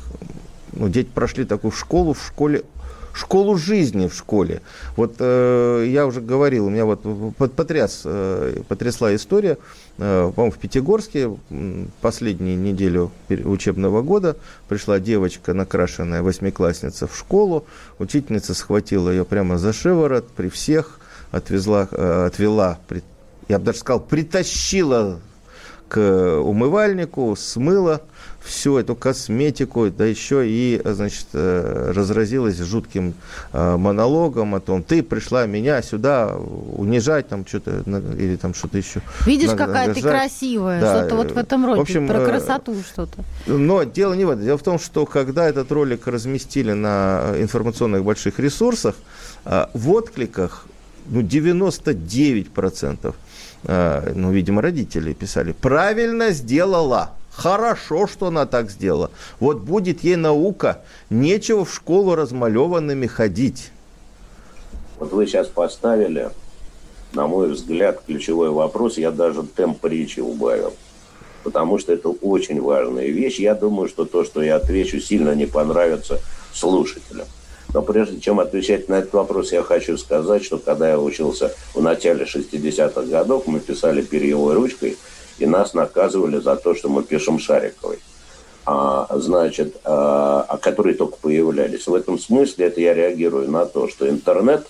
ну, 0.72 0.88
дети 0.88 1.08
прошли 1.12 1.44
такую 1.44 1.72
школу, 1.72 2.14
в 2.14 2.24
школе 2.24 2.62
школу 3.14 3.56
жизни 3.56 4.08
в 4.08 4.14
школе. 4.14 4.62
Вот 4.96 5.16
э, 5.18 5.84
я 5.88 6.06
уже 6.06 6.20
говорил, 6.20 6.66
у 6.66 6.70
меня 6.70 6.84
вот 6.84 7.02
потряс, 7.54 8.02
э, 8.04 8.60
потрясла 8.68 9.14
история, 9.14 9.58
э, 9.98 10.32
по-моему, 10.34 10.52
в 10.52 10.58
Пятигорске 10.58 11.30
последнюю 12.00 12.58
неделю 12.58 13.10
учебного 13.28 14.02
года 14.02 14.36
пришла 14.68 14.98
девочка, 14.98 15.54
накрашенная 15.54 16.22
восьмиклассница 16.22 17.06
в 17.06 17.16
школу, 17.16 17.66
учительница 17.98 18.54
схватила 18.54 19.10
ее 19.10 19.24
прямо 19.24 19.58
за 19.58 19.72
шиворот 19.72 20.28
при 20.28 20.48
всех, 20.48 20.98
отвезла, 21.30 21.88
э, 21.90 22.26
отвела, 22.26 22.78
при, 22.88 23.02
я 23.48 23.58
бы 23.58 23.66
даже 23.66 23.78
сказал, 23.78 24.00
притащила 24.00 25.20
к 25.88 26.40
умывальнику, 26.40 27.36
смыла, 27.36 28.00
всю 28.44 28.78
эту 28.78 28.94
косметику, 28.94 29.90
да 29.90 30.04
еще 30.04 30.48
и, 30.48 30.80
значит, 30.84 31.26
э, 31.32 31.92
разразилась 31.94 32.58
жутким 32.58 33.14
э, 33.52 33.76
монологом 33.76 34.54
о 34.54 34.60
том, 34.60 34.82
ты 34.82 35.02
пришла 35.02 35.46
меня 35.46 35.82
сюда 35.82 36.34
унижать, 36.36 37.28
там 37.28 37.46
что-то, 37.46 37.82
или 38.18 38.36
там 38.36 38.54
что-то 38.54 38.78
еще. 38.78 39.00
Видишь, 39.26 39.50
какая 39.50 39.92
ты 39.94 40.00
красивая, 40.00 40.80
да. 40.80 40.98
что-то 40.98 41.16
вот 41.16 41.32
в 41.32 41.38
этом 41.38 41.66
роде, 41.66 41.78
в 41.78 41.82
общем, 41.82 42.06
про 42.08 42.18
э, 42.18 42.26
красоту 42.26 42.74
что-то. 42.82 43.24
Но 43.46 43.84
дело 43.84 44.14
не 44.14 44.24
в 44.24 44.30
этом. 44.30 44.44
Дело 44.44 44.58
в 44.58 44.62
том, 44.62 44.78
что 44.78 45.06
когда 45.06 45.48
этот 45.48 45.70
ролик 45.70 46.06
разместили 46.06 46.72
на 46.72 47.34
информационных 47.38 48.04
больших 48.04 48.38
ресурсах, 48.38 48.94
в 49.44 49.90
откликах 49.90 50.66
ну, 51.06 51.20
99%, 51.20 53.14
ну, 54.14 54.32
видимо, 54.32 54.62
родители 54.62 55.12
писали, 55.12 55.52
правильно 55.52 56.30
сделала. 56.30 57.10
Хорошо, 57.34 58.06
что 58.06 58.26
она 58.26 58.46
так 58.46 58.70
сделала. 58.70 59.10
Вот 59.40 59.58
будет 59.58 60.04
ей 60.04 60.16
наука. 60.16 60.82
Нечего 61.08 61.64
в 61.64 61.74
школу 61.74 62.14
размалеванными 62.14 63.06
ходить. 63.06 63.70
Вот 64.98 65.12
вы 65.12 65.26
сейчас 65.26 65.48
поставили, 65.48 66.30
на 67.14 67.26
мой 67.26 67.50
взгляд, 67.50 68.02
ключевой 68.06 68.50
вопрос. 68.50 68.98
Я 68.98 69.10
даже 69.10 69.42
темп 69.44 69.84
речи 69.86 70.20
убавил. 70.20 70.74
Потому 71.42 71.78
что 71.78 71.92
это 71.92 72.10
очень 72.10 72.60
важная 72.60 73.06
вещь. 73.06 73.38
Я 73.38 73.54
думаю, 73.54 73.88
что 73.88 74.04
то, 74.04 74.24
что 74.24 74.42
я 74.42 74.56
отвечу, 74.56 75.00
сильно 75.00 75.34
не 75.34 75.46
понравится 75.46 76.20
слушателям. 76.52 77.26
Но 77.72 77.80
прежде 77.80 78.20
чем 78.20 78.38
отвечать 78.38 78.90
на 78.90 78.96
этот 78.96 79.14
вопрос, 79.14 79.50
я 79.52 79.62
хочу 79.62 79.96
сказать, 79.96 80.44
что 80.44 80.58
когда 80.58 80.90
я 80.90 81.00
учился 81.00 81.54
в 81.74 81.82
начале 81.82 82.26
60-х 82.26 83.02
годов, 83.04 83.46
мы 83.46 83.60
писали 83.60 84.02
перьевой 84.02 84.54
ручкой– 84.54 84.98
и 85.38 85.46
нас 85.46 85.74
наказывали 85.74 86.38
за 86.38 86.56
то, 86.56 86.74
что 86.74 86.88
мы 86.88 87.02
пишем 87.02 87.38
Шариковой. 87.38 87.98
а, 88.64 89.08
значит, 89.18 89.76
а, 89.84 90.56
которые 90.62 90.94
только 90.94 91.16
появлялись. 91.16 91.86
В 91.86 91.94
этом 91.94 92.18
смысле 92.18 92.66
это 92.66 92.80
я 92.80 92.94
реагирую 92.94 93.50
на 93.50 93.66
то, 93.66 93.88
что 93.88 94.08
интернет, 94.08 94.66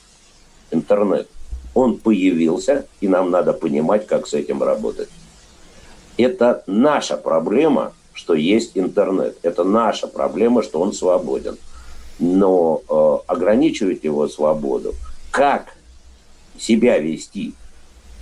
интернет, 0.71 1.29
он 1.75 1.99
появился, 1.99 2.87
и 3.01 3.09
нам 3.09 3.31
надо 3.31 3.53
понимать, 3.53 4.07
как 4.07 4.27
с 4.27 4.35
этим 4.35 4.63
работать. 4.63 5.09
Это 6.17 6.63
наша 6.67 7.17
проблема, 7.17 7.93
что 8.13 8.35
есть 8.35 8.73
интернет. 8.75 9.39
Это 9.43 9.65
наша 9.65 10.07
проблема, 10.07 10.63
что 10.63 10.81
он 10.81 10.93
свободен. 10.93 11.57
Но 12.19 12.83
э, 12.89 13.19
ограничивать 13.27 14.05
его 14.05 14.29
свободу, 14.29 14.95
как 15.31 15.77
себя 16.59 16.99
вести 16.99 17.55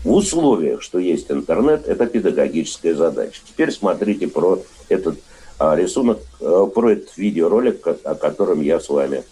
в 0.05 0.13
условиях, 0.13 0.83
что 0.83 0.99
есть 0.99 1.31
интернет, 1.31 1.87
это 1.87 2.07
педагогическая 2.07 2.95
задача. 2.95 3.41
Теперь 3.47 3.71
смотрите 3.71 4.29
про 4.29 4.59
этот 4.89 5.19
а, 5.59 5.77
рисунок, 5.77 6.21
а, 6.41 6.67
про 6.67 6.93
этот 6.93 7.17
видеоролик, 7.17 7.87
о 7.87 8.15
котором 8.15 8.63
я 8.63 8.81
с 8.81 8.89
вами 8.89 9.25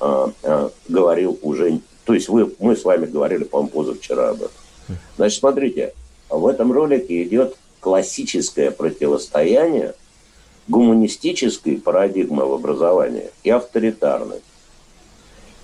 а, 0.00 0.32
а, 0.42 0.70
говорил 0.88 1.38
уже. 1.42 1.80
То 2.04 2.14
есть 2.14 2.28
вы, 2.28 2.54
мы 2.58 2.76
с 2.76 2.84
вами 2.84 3.06
говорили, 3.06 3.44
по-моему, 3.44 3.70
позавчера 3.70 4.30
об 4.30 4.36
этом. 4.36 4.98
Значит, 5.16 5.40
смотрите, 5.40 5.92
в 6.30 6.46
этом 6.46 6.72
ролике 6.72 7.22
идет 7.24 7.56
классическое 7.80 8.70
противостояние 8.70 9.94
гуманистической 10.68 11.76
парадигмы 11.76 12.46
в 12.46 12.52
образовании 12.52 13.30
и 13.44 13.50
авторитарной. 13.50 14.40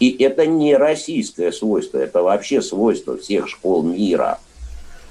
И 0.03 0.21
это 0.21 0.47
не 0.47 0.77
российское 0.77 1.53
свойство, 1.53 1.99
это 1.99 2.25
вообще 2.25 2.61
свойство 2.61 3.17
всех 3.17 3.49
школ 3.49 3.85
мира. 3.85 4.41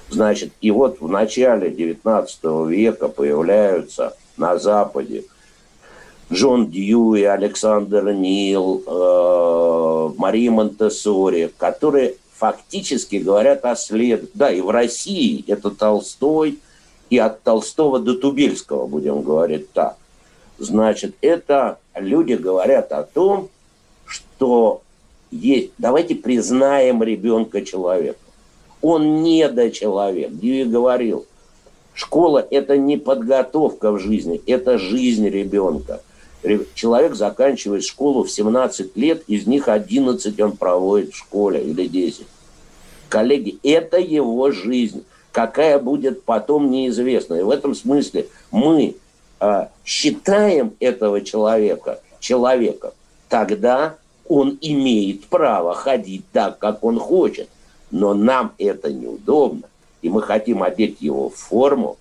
Значит, 0.10 0.52
и 0.60 0.70
вот 0.70 1.00
в 1.00 1.08
начале 1.08 1.70
19 1.70 2.68
века 2.68 3.08
появляются 3.08 4.18
на 4.36 4.58
Западе 4.60 5.24
Джон 6.30 6.70
Дьюи, 6.70 7.24
Александр 7.24 8.12
Нил, 8.12 8.84
э, 8.86 10.10
Мария 10.18 10.52
Монтессори, 10.52 11.54
которые 11.58 12.16
фактически 12.36 13.16
говорят 13.16 13.64
о 13.64 13.78
след... 13.78 14.30
Да, 14.34 14.52
и 14.52 14.60
в 14.60 14.70
России 14.72 15.46
это 15.48 15.72
Толстой, 15.72 16.60
и 17.10 17.18
от 17.18 17.44
Толстого 17.44 18.00
до 18.00 18.16
Тубельского, 18.16 18.88
будем 18.88 19.22
говорить 19.22 19.72
так. 19.72 19.96
Значит, 20.60 21.16
это 21.22 21.78
люди 21.96 22.34
говорят 22.34 22.92
о 22.92 23.04
том, 23.04 23.48
что 24.12 24.82
есть, 25.32 25.72
давайте 25.78 26.16
признаем 26.16 27.02
ребенка 27.02 27.64
человеком. 27.64 28.22
Он 28.82 29.24
не 29.24 29.72
человек. 29.72 30.32
Дьюи 30.32 30.66
говорил, 30.66 31.26
школа– 31.94 32.46
это 32.52 32.78
не 32.78 32.98
подготовка 32.98 33.92
в 33.92 34.00
жизни, 34.00 34.42
это 34.46 34.78
жизнь 34.78 35.28
ребенка. 35.30 36.02
Человек 36.74 37.16
заканчивает 37.16 37.84
школу 37.84 38.24
в 38.24 38.32
17 38.32 38.98
лет, 38.98 39.24
из 39.28 39.46
них 39.46 39.68
11 39.68 40.40
он 40.40 40.58
проводит 40.58 41.14
в 41.14 41.18
школе 41.18 41.64
или 41.64 41.88
10. 41.88 42.26
Коллеги, 43.10 43.60
это 43.64 43.98
его 43.98 44.52
жизнь. 44.52 45.06
Какая 45.32 45.80
будет 45.80 46.24
потом, 46.24 46.72
неизвестно. 46.72 47.36
И 47.36 47.44
в 47.44 47.50
этом 47.50 47.76
смысле 47.76 48.28
мы 48.50 48.96
э, 49.40 49.68
считаем 49.86 50.74
этого 50.80 51.22
человека 51.22 52.02
человеком 52.20 52.92
тогда, 53.32 53.96
он 54.32 54.58
имеет 54.62 55.26
право 55.26 55.74
ходить 55.74 56.24
так, 56.32 56.58
как 56.58 56.86
он 56.86 57.00
хочет. 57.00 57.50
Но 57.92 58.14
нам 58.14 58.54
это 58.58 58.90
неудобно. 58.90 59.64
И 60.02 60.10
мы 60.10 60.22
хотим 60.22 60.64
одеть 60.64 61.02
его 61.02 61.30
в 61.30 61.36
форму, 61.36 61.98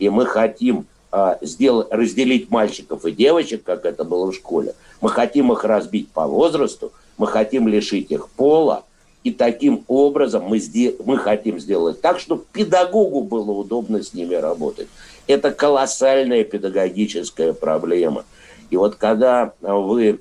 и 0.00 0.08
мы 0.08 0.26
хотим 0.26 0.86
а, 1.12 1.38
сделать, 1.40 1.86
разделить 1.92 2.50
мальчиков 2.50 3.04
и 3.06 3.12
девочек, 3.12 3.62
как 3.62 3.84
это 3.84 4.02
было 4.02 4.32
в 4.32 4.34
школе. 4.34 4.74
Мы 5.00 5.08
хотим 5.08 5.52
их 5.52 5.62
разбить 5.62 6.08
по 6.10 6.26
возрасту, 6.26 6.90
мы 7.16 7.28
хотим 7.28 7.68
лишить 7.68 8.10
их 8.10 8.28
пола, 8.28 8.82
и 9.22 9.30
таким 9.30 9.84
образом 9.86 10.42
мы, 10.46 10.58
сде- 10.58 10.96
мы 11.04 11.16
хотим 11.16 11.60
сделать 11.60 12.00
так, 12.00 12.18
чтобы 12.18 12.42
педагогу 12.52 13.22
было 13.22 13.52
удобно 13.52 14.02
с 14.02 14.12
ними 14.12 14.34
работать. 14.34 14.88
Это 15.28 15.52
колоссальная 15.52 16.42
педагогическая 16.42 17.52
проблема. 17.52 18.24
И 18.70 18.76
вот 18.76 18.96
когда 18.96 19.52
вы 19.60 20.18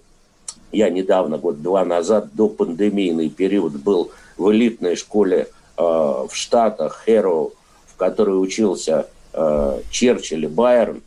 я 0.72 0.90
недавно, 0.90 1.38
год-два 1.38 1.86
назад, 1.86 2.30
до 2.34 2.50
пандемийный 2.50 3.30
период, 3.30 3.74
был 3.74 4.12
в 4.38 4.52
элитной 4.52 4.96
школе 4.96 5.48
э, 5.78 5.82
в 5.82 6.30
Штатах, 6.32 7.04
Хэроу, 7.06 7.54
в 7.88 7.96
которой 7.96 8.42
учился 8.42 9.08
э, 9.34 9.82
Черчилль 9.92 10.46
и 10.46 10.48
Байерн. 10.48 11.02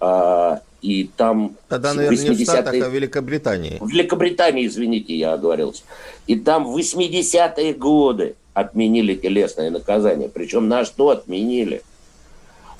Э, 0.00 0.58
и 0.82 1.10
там... 1.16 1.56
Тогда, 1.68 1.94
наверное, 1.94 2.28
не 2.28 2.36
в 2.36 2.40
Штатах, 2.40 2.74
а 2.74 2.88
в 2.88 2.94
Великобритании. 2.94 3.78
В 3.80 3.88
Великобритании, 3.88 4.66
извините, 4.66 5.14
я 5.16 5.32
оговорился. 5.32 5.82
И 6.26 6.36
там 6.36 6.64
в 6.64 6.76
80-е 6.76 7.74
годы 7.74 8.36
отменили 8.54 9.14
телесное 9.14 9.70
наказание. 9.70 10.28
Причем 10.28 10.68
на 10.68 10.84
что 10.84 11.10
отменили? 11.10 11.82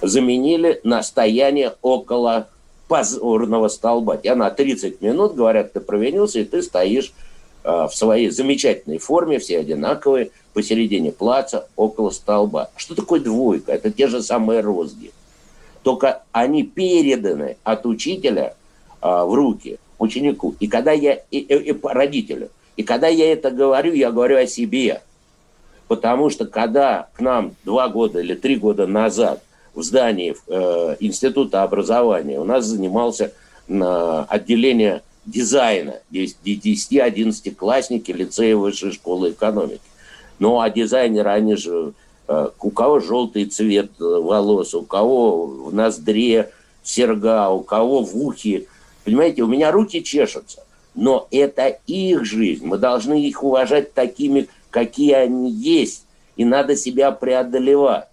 Заменили 0.00 0.80
на 0.84 1.02
стояние 1.02 1.74
около 1.82 2.48
позорного 2.88 3.68
столба. 3.68 4.16
Тебя 4.16 4.34
на 4.34 4.50
30 4.50 5.00
минут 5.00 5.34
говорят, 5.34 5.74
ты 5.74 5.80
провинился, 5.80 6.40
и 6.40 6.44
ты 6.44 6.62
стоишь 6.62 7.12
э, 7.62 7.70
в 7.70 7.90
своей 7.94 8.30
замечательной 8.30 8.98
форме, 8.98 9.38
все 9.38 9.58
одинаковые, 9.58 10.30
посередине 10.54 11.12
плаца, 11.12 11.68
около 11.76 12.10
столба. 12.10 12.70
Что 12.76 12.94
такое 12.94 13.20
двойка? 13.20 13.72
Это 13.72 13.90
те 13.90 14.08
же 14.08 14.22
самые 14.22 14.60
розги. 14.60 15.12
Только 15.82 16.22
они 16.32 16.64
переданы 16.64 17.58
от 17.62 17.86
учителя 17.86 18.54
э, 19.00 19.06
в 19.06 19.34
руки 19.34 19.78
ученику. 19.98 20.54
И 20.58 20.66
когда 20.66 20.92
я, 20.92 21.14
и, 21.30 21.38
и, 21.38 21.70
и 21.70 21.76
родителю, 21.82 22.50
и 22.76 22.82
когда 22.82 23.08
я 23.08 23.32
это 23.32 23.50
говорю, 23.50 23.92
я 23.92 24.10
говорю 24.10 24.38
о 24.38 24.46
себе. 24.46 25.02
Потому 25.88 26.30
что 26.30 26.46
когда 26.46 27.08
к 27.14 27.20
нам 27.20 27.54
два 27.64 27.88
года 27.88 28.20
или 28.20 28.34
три 28.34 28.56
года 28.56 28.86
назад 28.86 29.42
в 29.78 29.82
здании 29.84 30.34
э, 30.48 30.96
Института 30.98 31.62
образования 31.62 32.40
у 32.40 32.44
нас 32.44 32.66
занимался 32.66 33.32
э, 33.68 34.24
отделение 34.28 35.02
дизайна, 35.24 36.00
10-11 36.10 37.54
классники 37.54 38.10
лицея 38.10 38.56
высшей 38.56 38.90
школы 38.90 39.30
экономики. 39.30 39.80
Ну, 40.40 40.60
а 40.60 40.68
дизайнеры, 40.68 41.30
они 41.30 41.54
же, 41.54 41.92
э, 42.26 42.48
у 42.60 42.70
кого 42.70 42.98
желтый 42.98 43.44
цвет 43.44 43.92
волос, 44.00 44.74
у 44.74 44.82
кого 44.82 45.46
в 45.46 45.72
ноздре 45.72 46.50
серга, 46.82 47.48
у 47.50 47.60
кого 47.60 48.02
в 48.02 48.16
ухе. 48.16 48.66
Понимаете, 49.04 49.42
у 49.42 49.46
меня 49.46 49.70
руки 49.70 50.02
чешутся. 50.02 50.64
Но 50.96 51.28
это 51.30 51.78
их 51.86 52.24
жизнь. 52.24 52.66
Мы 52.66 52.78
должны 52.78 53.22
их 53.22 53.44
уважать 53.44 53.94
такими, 53.94 54.48
какие 54.70 55.12
они 55.12 55.52
есть. 55.52 56.04
И 56.36 56.44
надо 56.44 56.74
себя 56.74 57.12
преодолевать. 57.12 58.08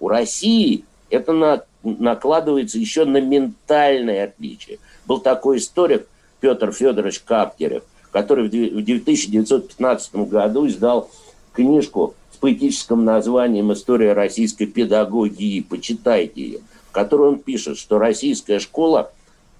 У 0.00 0.08
России 0.08 0.84
это 1.10 1.32
на, 1.32 1.62
накладывается 1.82 2.78
еще 2.78 3.04
на 3.04 3.20
ментальное 3.20 4.24
отличие. 4.24 4.78
Был 5.06 5.20
такой 5.20 5.58
историк 5.58 6.06
Петр 6.40 6.72
Федорович 6.72 7.20
Каптерев, 7.20 7.82
который 8.10 8.48
в 8.48 8.52
1915 8.52 10.14
году 10.28 10.66
издал 10.66 11.10
книжку 11.52 12.14
с 12.32 12.36
поэтическим 12.36 13.04
названием 13.04 13.72
«История 13.72 14.12
российской 14.12 14.66
педагогии». 14.66 15.60
Почитайте 15.60 16.40
ее. 16.40 16.58
В 16.88 16.92
которой 16.92 17.28
он 17.28 17.38
пишет, 17.38 17.78
что 17.78 17.98
российская 17.98 18.58
школа, 18.58 19.10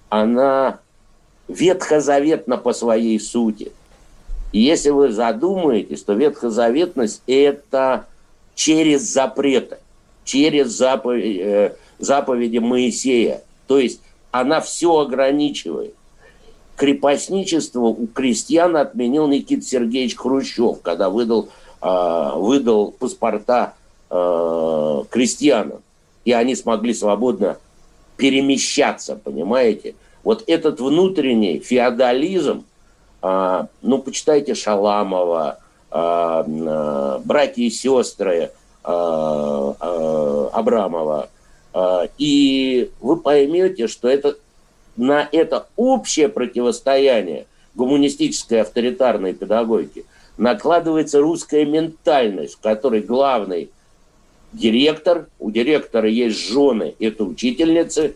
она 0.09 0.79
ветхозаветна 1.47 2.57
по 2.57 2.73
своей 2.73 3.19
сути. 3.19 3.71
И 4.51 4.59
если 4.59 4.89
вы 4.89 5.11
задумаетесь, 5.11 6.03
то 6.03 6.13
ветхозаветность– 6.13 7.21
это 7.27 8.05
через 8.55 9.01
запреты 9.01 9.77
через 10.27 10.71
заповеди, 10.71 11.39
э, 11.41 11.71
заповеди 11.97 12.57
Моисея. 12.59 13.41
То 13.65 13.79
есть 13.79 14.01
она 14.29 14.59
все 14.59 14.99
ограничивает. 14.99 15.95
Крепостничество 16.75 17.79
у 17.79 18.05
крестьян 18.07 18.75
отменил 18.75 19.27
Никита 19.27 19.65
Сергеевич 19.65 20.15
Хрущев, 20.17 20.81
когда 20.83 21.09
выдал, 21.09 21.49
э, 21.81 22.31
выдал 22.35 22.91
паспорта 22.91 23.73
э, 24.09 25.03
крестьянам. 25.09 25.81
И 26.25 26.33
они 26.33 26.55
смогли 26.55 26.93
свободно 26.93 27.57
перемещаться, 28.17 29.15
понимаете? 29.15 29.95
Вот 30.23 30.43
этот 30.45 30.81
внутренний 30.81 31.59
феодализм, 31.59 32.65
ну, 33.21 33.97
почитайте 34.03 34.55
Шаламова, 34.55 35.59
братья 35.89 37.61
и 37.63 37.69
сестры, 37.69 38.51
Абрамова. 40.53 41.29
Э, 41.73 42.07
и 42.17 42.91
вы 42.99 43.17
поймете, 43.17 43.87
что 43.87 44.07
это, 44.07 44.37
на 44.95 45.27
это 45.31 45.67
общее 45.75 46.29
противостояние 46.29 47.45
гуманистической 47.75 48.61
авторитарной 48.61 49.33
педагогики 49.33 50.05
накладывается 50.37 51.19
русская 51.19 51.65
ментальность, 51.65 52.55
в 52.55 52.59
которой 52.59 53.01
главный 53.01 53.69
директор, 54.53 55.27
у 55.39 55.51
директора 55.51 56.09
есть 56.09 56.37
жены, 56.37 56.95
это 56.99 57.23
учительницы, 57.23 58.15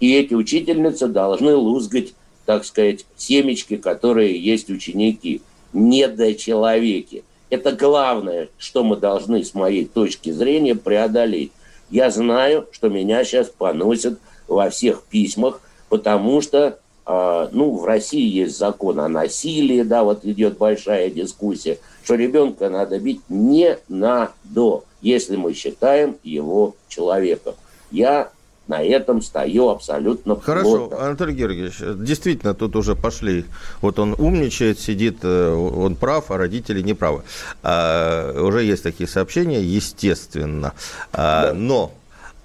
И 0.00 0.14
эти 0.14 0.32
учительницы 0.32 1.08
должны 1.08 1.54
лузгать, 1.54 2.14
так 2.46 2.64
сказать, 2.64 3.04
семечки, 3.16 3.76
которые 3.76 4.38
есть 4.38 4.70
ученики. 4.70 5.42
Недочеловеки. 5.74 7.22
Это 7.50 7.72
главное, 7.72 8.48
что 8.58 8.84
мы 8.84 8.96
должны, 8.96 9.44
с 9.44 9.54
моей 9.54 9.84
точки 9.84 10.30
зрения, 10.30 10.76
преодолеть. 10.76 11.52
Я 11.90 12.10
знаю, 12.10 12.68
что 12.70 12.88
меня 12.88 13.24
сейчас 13.24 13.48
поносят 13.48 14.20
во 14.46 14.70
всех 14.70 15.02
письмах, 15.02 15.60
потому 15.88 16.40
что 16.40 16.78
э, 17.06 17.48
ну, 17.52 17.76
в 17.76 17.84
России 17.84 18.24
есть 18.24 18.56
закон 18.56 19.00
о 19.00 19.08
насилии, 19.08 19.82
да, 19.82 20.04
вот 20.04 20.24
идет 20.24 20.58
большая 20.58 21.10
дискуссия, 21.10 21.78
что 22.04 22.14
ребенка 22.14 22.70
надо 22.70 23.00
бить 23.00 23.22
не 23.28 23.78
на 23.88 24.30
до, 24.44 24.84
если 25.00 25.34
мы 25.34 25.52
считаем 25.52 26.16
его 26.22 26.76
человеком. 26.88 27.54
Я 27.90 28.30
на 28.70 28.82
этом 28.82 29.20
стою 29.20 29.68
абсолютно 29.68 30.40
Хорошо, 30.40 30.88
плотно. 30.88 31.06
Анатолий 31.06 31.34
Георгиевич, 31.34 31.78
действительно, 31.96 32.54
тут 32.54 32.76
уже 32.76 32.94
пошли. 32.94 33.44
Вот 33.82 33.98
он 33.98 34.14
умничает, 34.16 34.78
сидит, 34.78 35.18
э, 35.22 35.52
он 35.52 35.96
прав, 35.96 36.30
а 36.30 36.38
родители 36.38 36.80
не 36.80 36.94
правы. 36.94 37.22
А, 37.64 38.32
уже 38.40 38.62
есть 38.62 38.84
такие 38.84 39.08
сообщения, 39.08 39.60
естественно. 39.60 40.72
А, 41.12 41.48
да. 41.48 41.54
Но 41.54 41.92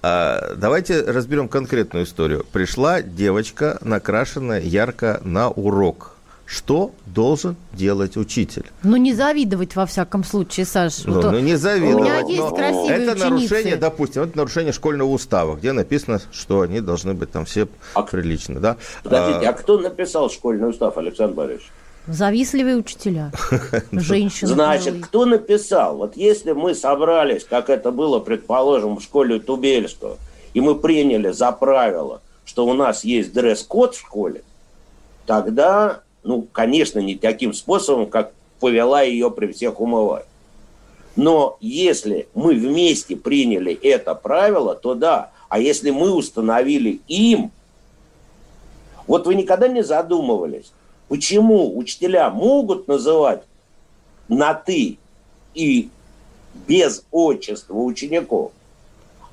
а, 0.02 0.54
давайте 0.56 1.00
разберем 1.02 1.48
конкретную 1.48 2.04
историю. 2.04 2.44
Пришла 2.52 3.02
девочка, 3.02 3.78
накрашенная 3.82 4.60
ярко 4.60 5.20
на 5.22 5.48
урок– 5.48 6.10
что 6.46 6.92
должен 7.06 7.56
делать 7.72 8.16
учитель. 8.16 8.64
Ну, 8.84 8.96
не 8.96 9.12
завидовать 9.12 9.74
во 9.74 9.84
всяком 9.84 10.22
случае, 10.22 10.64
Саш. 10.64 11.04
Ну, 11.04 11.14
вот 11.14 11.32
ну 11.32 11.40
не 11.40 11.56
завидовать. 11.56 11.96
У 11.96 12.04
меня 12.04 12.20
есть 12.20 12.54
красивые 12.54 13.02
Это 13.02 13.12
ученицы. 13.12 13.24
нарушение, 13.24 13.76
допустим, 13.76 14.22
это 14.22 14.36
нарушение 14.36 14.72
школьного 14.72 15.08
устава, 15.10 15.56
где 15.56 15.72
написано, 15.72 16.20
что 16.30 16.60
они 16.60 16.80
должны 16.80 17.14
быть 17.14 17.32
там 17.32 17.44
все 17.44 17.66
а, 17.94 18.02
прилично, 18.02 18.60
да? 18.60 18.76
Подождите, 19.02 19.46
а, 19.46 19.50
а 19.50 19.52
кто 19.52 19.78
написал 19.78 20.30
школьный 20.30 20.70
устав, 20.70 20.96
Александр 20.96 21.34
Борисович? 21.34 21.72
Завистливые 22.06 22.76
учителя, 22.76 23.32
женщины. 23.90 24.48
Значит, 24.48 25.04
кто 25.04 25.24
написал? 25.24 25.96
Вот 25.96 26.16
если 26.16 26.52
мы 26.52 26.76
собрались, 26.76 27.44
как 27.44 27.68
это 27.68 27.90
было, 27.90 28.20
предположим, 28.20 28.96
в 28.96 29.02
школе 29.02 29.40
Тубельского, 29.40 30.16
и 30.54 30.60
мы 30.60 30.76
приняли 30.76 31.32
за 31.32 31.50
правило, 31.50 32.22
что 32.44 32.64
у 32.64 32.74
нас 32.74 33.02
есть 33.02 33.32
дресс-код 33.32 33.96
в 33.96 34.00
школе, 34.00 34.42
тогда 35.26 36.02
ну, 36.26 36.42
конечно, 36.52 36.98
не 36.98 37.14
таким 37.14 37.54
способом, 37.54 38.06
как 38.08 38.32
повела 38.58 39.02
ее 39.02 39.30
при 39.30 39.52
всех 39.52 39.80
умывать. 39.80 40.26
Но 41.14 41.56
если 41.60 42.28
мы 42.34 42.54
вместе 42.54 43.16
приняли 43.16 43.72
это 43.72 44.14
правило, 44.14 44.74
то 44.74 44.94
да. 44.94 45.30
А 45.48 45.60
если 45.60 45.90
мы 45.90 46.12
установили 46.12 47.00
им, 47.06 47.52
вот 49.06 49.26
вы 49.26 49.36
никогда 49.36 49.68
не 49.68 49.82
задумывались, 49.82 50.72
почему 51.08 51.78
учителя 51.78 52.28
могут 52.30 52.88
называть 52.88 53.44
на 54.28 54.52
«ты» 54.52 54.98
и 55.54 55.90
без 56.66 57.04
отчества 57.12 57.74
учеников, 57.74 58.50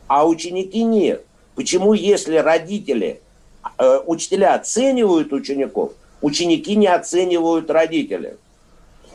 а 0.08 0.28
ученики 0.28 0.84
нет. 0.84 1.26
Почему, 1.56 1.94
если 1.94 2.38
родители, 2.38 3.20
э, 3.80 4.00
учителя 4.06 4.54
оценивают 4.54 5.34
учеников, 5.34 5.94
ученики 6.24 6.76
не 6.76 6.88
оценивают 6.88 7.70
родителей. 7.70 8.38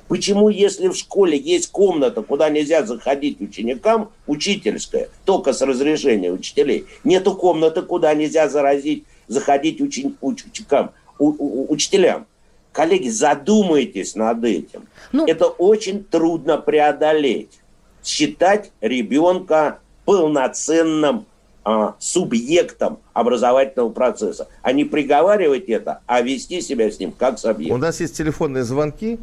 Почему, 0.09 0.49
если 0.49 0.89
в 0.89 0.95
школе 0.95 1.37
есть 1.37 1.71
комната, 1.71 2.23
куда 2.23 2.49
нельзя 2.49 2.85
заходить 2.85 3.41
ученикам, 3.41 4.11
учительская, 4.27 5.09
только 5.25 5.53
с 5.53 5.61
разрешения 5.61 6.31
учителей, 6.31 6.87
нету 7.05 7.35
комнаты, 7.35 7.83
куда 7.83 8.15
нельзя 8.15 8.49
заразить, 8.49 9.05
заходить 9.27 9.81
учен, 9.81 10.17
ученикам, 10.21 10.93
у, 11.19 11.29
у, 11.29 11.73
учителям? 11.73 12.27
Коллеги, 12.73 13.09
задумайтесь 13.09 14.15
над 14.15 14.45
этим. 14.45 14.87
Ну... 15.13 15.27
Это 15.27 15.47
очень 15.47 16.05
трудно 16.05 16.59
преодолеть. 16.59 17.59
Считать 18.05 18.71
ребенка 18.81 19.81
полноценным 20.05 21.27
а, 21.65 21.95
субъектом 21.99 22.99
образовательного 23.13 23.91
процесса, 23.91 24.49
а 24.63 24.73
не 24.73 24.85
приговаривать 24.85 25.69
это, 25.69 26.01
а 26.07 26.23
вести 26.23 26.61
себя 26.61 26.91
с 26.91 26.99
ним 26.99 27.13
как 27.13 27.39
с 27.39 27.45
объектом. 27.45 27.79
У 27.79 27.81
нас 27.81 28.01
есть 28.01 28.17
телефонные 28.17 28.65
звонки. 28.65 29.19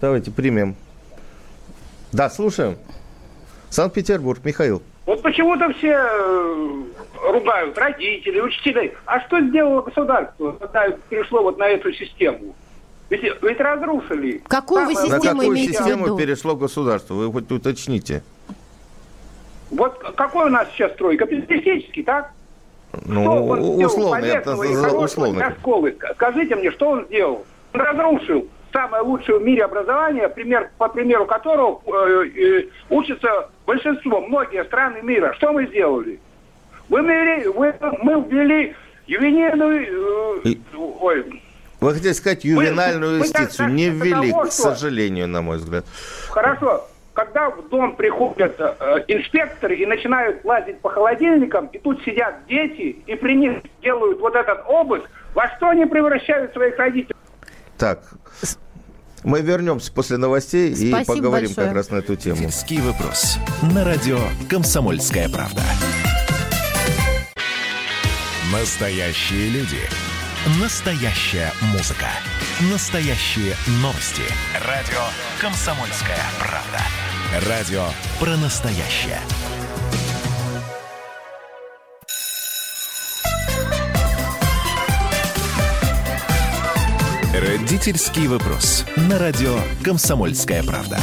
Давайте 0.00 0.30
примем. 0.30 0.76
Да, 2.12 2.30
слушаем. 2.30 2.76
Санкт-Петербург, 3.70 4.40
Михаил. 4.44 4.82
Вот 5.06 5.22
почему-то 5.22 5.72
все 5.74 5.96
э, 5.96 6.82
ругают 7.32 7.76
родителей, 7.78 8.42
учителей. 8.42 8.92
А 9.06 9.20
что 9.26 9.40
сделало 9.40 9.82
государство, 9.82 10.52
когда 10.52 10.90
перешло 11.08 11.42
вот 11.42 11.58
на 11.58 11.68
эту 11.68 11.92
систему? 11.92 12.54
Ведь, 13.10 13.22
ведь 13.22 13.60
разрушили. 13.60 14.42
Какую 14.46 14.84
вы 14.84 14.94
систему 14.94 15.12
На 15.12 15.20
какую 15.20 15.56
систему 15.56 16.16
перешло 16.16 16.56
государство? 16.56 17.14
Вы 17.14 17.32
хоть 17.32 17.50
уточните. 17.50 18.22
Вот 19.70 19.97
какой 20.18 20.46
у 20.46 20.48
нас 20.48 20.68
сейчас 20.72 20.92
строй? 20.94 21.16
Капиталистический, 21.16 22.02
так? 22.02 22.32
Ну, 23.06 23.22
что 23.22 23.44
он 23.44 23.84
условно, 23.84 24.24
это 24.24 24.56
условно. 24.56 25.38
Для 25.38 25.50
школы? 25.52 25.96
Скажите 26.14 26.56
мне, 26.56 26.72
что 26.72 26.90
он 26.90 27.06
сделал? 27.06 27.46
Он 27.72 27.80
разрушил 27.80 28.48
самое 28.72 29.04
лучшее 29.04 29.38
в 29.38 29.42
мире 29.42 29.64
образование, 29.64 30.28
пример, 30.28 30.70
по 30.76 30.88
примеру 30.88 31.26
которого 31.26 31.80
э, 31.86 32.30
э, 32.36 32.64
учатся 32.90 33.48
большинство, 33.64 34.20
многие 34.20 34.64
страны 34.64 35.02
мира. 35.02 35.32
Что 35.34 35.52
мы 35.52 35.66
сделали? 35.66 36.18
Вы 36.88 37.00
ввели, 37.02 37.46
вы, 37.46 37.74
мы 38.02 38.24
ввели 38.28 38.74
ювенильную... 39.06 40.42
Э, 40.44 40.54
ой, 40.76 41.42
вы 41.80 41.92
хотите 41.92 42.12
сказать 42.14 42.44
ювенальную 42.44 43.18
юстицию? 43.18 43.68
Не 43.68 43.90
ввели, 43.90 44.32
того, 44.32 44.44
к 44.46 44.52
сожалению, 44.52 45.28
на 45.28 45.42
мой 45.42 45.58
взгляд. 45.58 45.84
Хорошо 46.28 46.88
когда 47.18 47.50
в 47.50 47.68
дом 47.68 47.96
приходят 47.96 48.54
э, 48.60 49.04
инспекторы 49.08 49.74
и 49.74 49.84
начинают 49.86 50.44
лазить 50.44 50.78
по 50.80 50.88
холодильникам, 50.88 51.66
и 51.66 51.78
тут 51.78 52.00
сидят 52.04 52.46
дети, 52.46 53.02
и 53.04 53.14
при 53.16 53.34
них 53.34 53.60
делают 53.82 54.20
вот 54.20 54.36
этот 54.36 54.60
обыск, 54.68 55.04
во 55.34 55.48
что 55.56 55.70
они 55.70 55.84
превращают 55.84 56.52
своих 56.52 56.78
родителей? 56.78 57.16
Так, 57.76 58.04
мы 59.24 59.40
вернемся 59.40 59.92
после 59.92 60.16
новостей 60.16 60.76
Спасибо 60.76 61.00
и 61.00 61.04
поговорим 61.04 61.48
большое. 61.48 61.66
как 61.66 61.76
раз 61.76 61.90
на 61.90 61.96
эту 61.96 62.14
тему. 62.14 62.36
Финский 62.36 62.80
вопрос. 62.80 63.38
На 63.74 63.84
радио 63.84 64.18
«Комсомольская 64.48 65.28
правда». 65.28 65.62
Настоящие 68.52 69.50
люди. 69.50 69.80
Настоящая 70.62 71.50
музыка. 71.72 72.06
Настоящие 72.60 73.54
новости. 73.80 74.22
Радио 74.66 74.98
«Комсомольская 75.40 76.18
правда». 76.40 77.48
Радио 77.48 77.84
про 78.18 78.36
настоящее. 78.36 79.20
Родительский 87.32 88.26
вопрос. 88.26 88.84
На 88.96 89.20
радио 89.20 89.60
«Комсомольская 89.84 90.64
правда». 90.64 90.98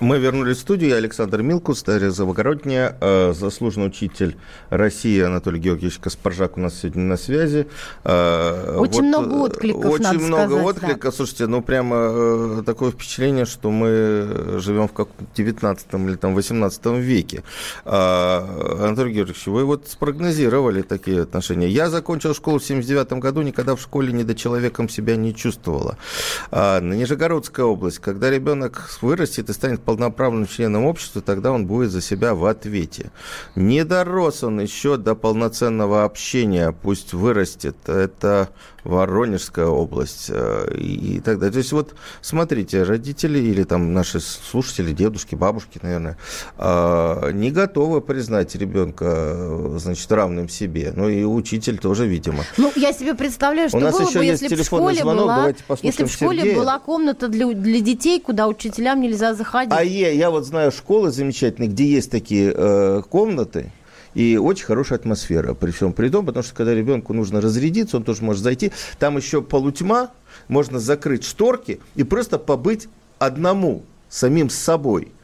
Мы 0.00 0.18
вернулись 0.18 0.56
в 0.56 0.60
студию. 0.60 0.90
Я 0.90 0.96
Александр 0.96 1.42
Милкус, 1.42 1.82
Дарья 1.82 2.08
Завогородняя, 2.08 2.96
э, 3.02 3.34
заслуженный 3.34 3.88
учитель 3.88 4.36
России 4.70 5.20
Анатолий 5.20 5.60
Георгиевич 5.60 5.98
Каспаржак 5.98 6.56
у 6.56 6.60
нас 6.60 6.74
сегодня 6.80 7.02
на 7.02 7.18
связи. 7.18 7.68
Э, 8.04 8.76
очень 8.78 9.02
вот, 9.02 9.02
много 9.02 9.34
откликов, 9.34 9.84
Очень 9.84 10.04
надо 10.04 10.18
много 10.20 10.46
сказать, 10.46 10.64
откликов. 10.64 11.02
Да. 11.02 11.12
Слушайте, 11.12 11.46
ну 11.48 11.60
прямо 11.60 11.96
э, 11.96 12.62
такое 12.64 12.92
впечатление, 12.92 13.44
что 13.44 13.70
мы 13.70 14.58
живем 14.58 14.88
в 14.88 14.92
каком 14.94 15.26
19 15.34 15.86
или 15.92 16.16
там 16.16 16.34
18 16.34 16.86
веке. 16.86 17.42
Анатолий 17.84 19.12
Георгиевич, 19.12 19.46
вы 19.48 19.66
вот 19.66 19.88
спрогнозировали 19.88 20.80
такие 20.80 21.22
отношения. 21.22 21.68
Я 21.68 21.90
закончил 21.90 22.34
школу 22.34 22.58
в 22.58 22.64
79 22.64 23.12
году, 23.14 23.42
никогда 23.42 23.76
в 23.76 23.80
школе 23.80 24.14
недочеловеком 24.14 24.88
себя 24.88 25.16
не 25.16 25.34
чувствовала. 25.34 25.98
На 26.50 26.80
Нижегородская 26.80 27.66
область, 27.66 27.98
когда 27.98 28.30
ребенок 28.30 28.88
вырастет 29.02 29.50
и 29.50 29.52
станет 29.52 29.82
полноправным 29.90 30.46
членом 30.46 30.84
общества, 30.84 31.20
тогда 31.20 31.50
он 31.50 31.66
будет 31.66 31.90
за 31.90 32.00
себя 32.00 32.36
в 32.36 32.44
ответе. 32.44 33.10
Не 33.56 33.84
дорос 33.84 34.44
он 34.44 34.60
еще 34.60 34.96
до 34.96 35.16
полноценного 35.16 36.04
общения, 36.04 36.70
пусть 36.70 37.12
вырастет. 37.12 37.76
Это 37.88 38.50
Воронежская 38.84 39.66
область 39.66 40.26
э, 40.30 40.74
и 40.76 41.20
так 41.20 41.38
далее. 41.38 41.52
То 41.52 41.58
есть 41.58 41.72
вот 41.72 41.94
смотрите, 42.22 42.82
родители 42.82 43.38
или 43.38 43.64
там 43.64 43.92
наши 43.92 44.20
слушатели, 44.20 44.92
дедушки, 44.92 45.34
бабушки, 45.34 45.78
наверное, 45.82 46.16
э, 46.56 47.30
не 47.32 47.50
готовы 47.50 48.00
признать 48.00 48.54
ребенка, 48.54 49.76
значит, 49.76 50.10
равным 50.10 50.48
себе. 50.48 50.92
Ну 50.96 51.08
и 51.08 51.24
учитель 51.24 51.78
тоже, 51.78 52.06
видимо. 52.06 52.44
Ну, 52.56 52.72
я 52.76 52.92
себе 52.92 53.14
представляю, 53.14 53.68
что 53.68 53.78
У 53.78 53.80
нас 53.80 53.92
было 53.92 54.08
еще 54.08 54.18
бы, 54.18 54.24
есть 54.24 54.42
если 54.42 54.56
в 54.56 54.64
школе 54.64 55.02
звонок. 55.02 55.26
была, 55.26 55.52
если 55.82 56.04
в 56.04 56.10
школе 56.10 56.38
Сергея. 56.38 56.56
была 56.56 56.78
комната 56.78 57.28
для, 57.28 57.46
для 57.52 57.80
детей, 57.80 58.20
куда 58.20 58.48
учителям 58.48 59.00
нельзя 59.00 59.34
заходить. 59.34 59.72
А 59.80 59.82
я, 59.82 60.10
я 60.10 60.28
вот 60.28 60.44
знаю 60.44 60.72
школы 60.72 61.10
замечательные, 61.10 61.70
где 61.70 61.86
есть 61.86 62.10
такие 62.10 62.52
э, 62.54 63.02
комнаты, 63.08 63.72
и 64.12 64.36
очень 64.36 64.66
хорошая 64.66 64.98
атмосфера 64.98 65.54
при 65.54 65.70
всем 65.70 65.94
при 65.94 66.10
том, 66.10 66.26
потому 66.26 66.44
что 66.44 66.54
когда 66.54 66.74
ребенку 66.74 67.14
нужно 67.14 67.40
разрядиться, 67.40 67.96
он 67.96 68.02
тоже 68.02 68.22
может 68.22 68.42
зайти. 68.42 68.72
Там 68.98 69.16
еще 69.16 69.40
полутьма, 69.40 70.10
можно 70.48 70.78
закрыть 70.80 71.24
шторки 71.24 71.80
и 71.94 72.02
просто 72.02 72.38
побыть 72.38 72.88
одному, 73.18 73.82
самим 74.10 74.50
с 74.50 74.54
собой– 74.56 75.12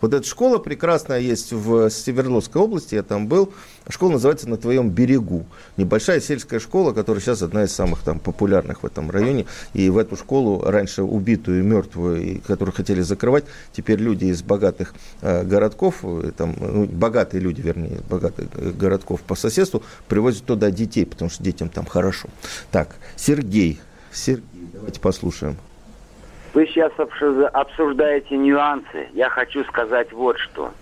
вот 0.00 0.14
эта 0.14 0.26
школа 0.26 0.58
прекрасная 0.58 1.20
есть 1.20 1.52
в 1.52 1.90
Северодвинской 1.90 2.60
области, 2.60 2.94
я 2.94 3.02
там 3.02 3.26
был. 3.26 3.52
Школа 3.88 4.12
называется 4.12 4.48
«На 4.48 4.56
твоем 4.56 4.90
берегу». 4.90 5.46
Небольшая 5.76 6.20
сельская 6.20 6.60
школа, 6.60 6.92
которая 6.92 7.20
сейчас 7.20 7.42
одна 7.42 7.64
из 7.64 7.72
самых 7.72 8.02
там 8.02 8.20
популярных 8.20 8.82
в 8.82 8.86
этом 8.86 9.10
районе. 9.10 9.46
И 9.72 9.90
в 9.90 9.98
эту 9.98 10.16
школу, 10.16 10.62
раньше 10.62 11.02
убитую, 11.02 11.64
мертвую, 11.64 12.40
которую 12.46 12.74
хотели 12.74 13.00
закрывать, 13.00 13.44
теперь 13.72 13.98
люди 13.98 14.26
из 14.26 14.42
богатых 14.42 14.94
э, 15.20 15.44
городков, 15.44 15.96
э, 16.02 16.32
там, 16.36 16.54
ну, 16.58 16.84
богатые 16.86 17.40
люди, 17.40 17.60
вернее, 17.60 18.00
богатых 18.08 18.48
э, 18.54 18.70
городков 18.70 19.22
по 19.22 19.34
соседству, 19.34 19.82
привозят 20.06 20.44
туда 20.44 20.70
детей, 20.70 21.06
потому 21.06 21.30
что 21.30 21.42
детям 21.42 21.68
там 21.68 21.86
хорошо. 21.86 22.28
Так, 22.70 22.96
Сергей. 23.16 23.80
Сергей, 24.12 24.44
давайте 24.72 25.00
послушаем. 25.00 25.56
Вы 26.54 26.66
сейчас 26.66 26.92
обсуждаете 26.98 28.36
нюансы. 28.36 29.08
Я 29.12 29.28
хочу 29.28 29.64
сказать 29.64 30.12
вот 30.12 30.38
что. 30.38 30.72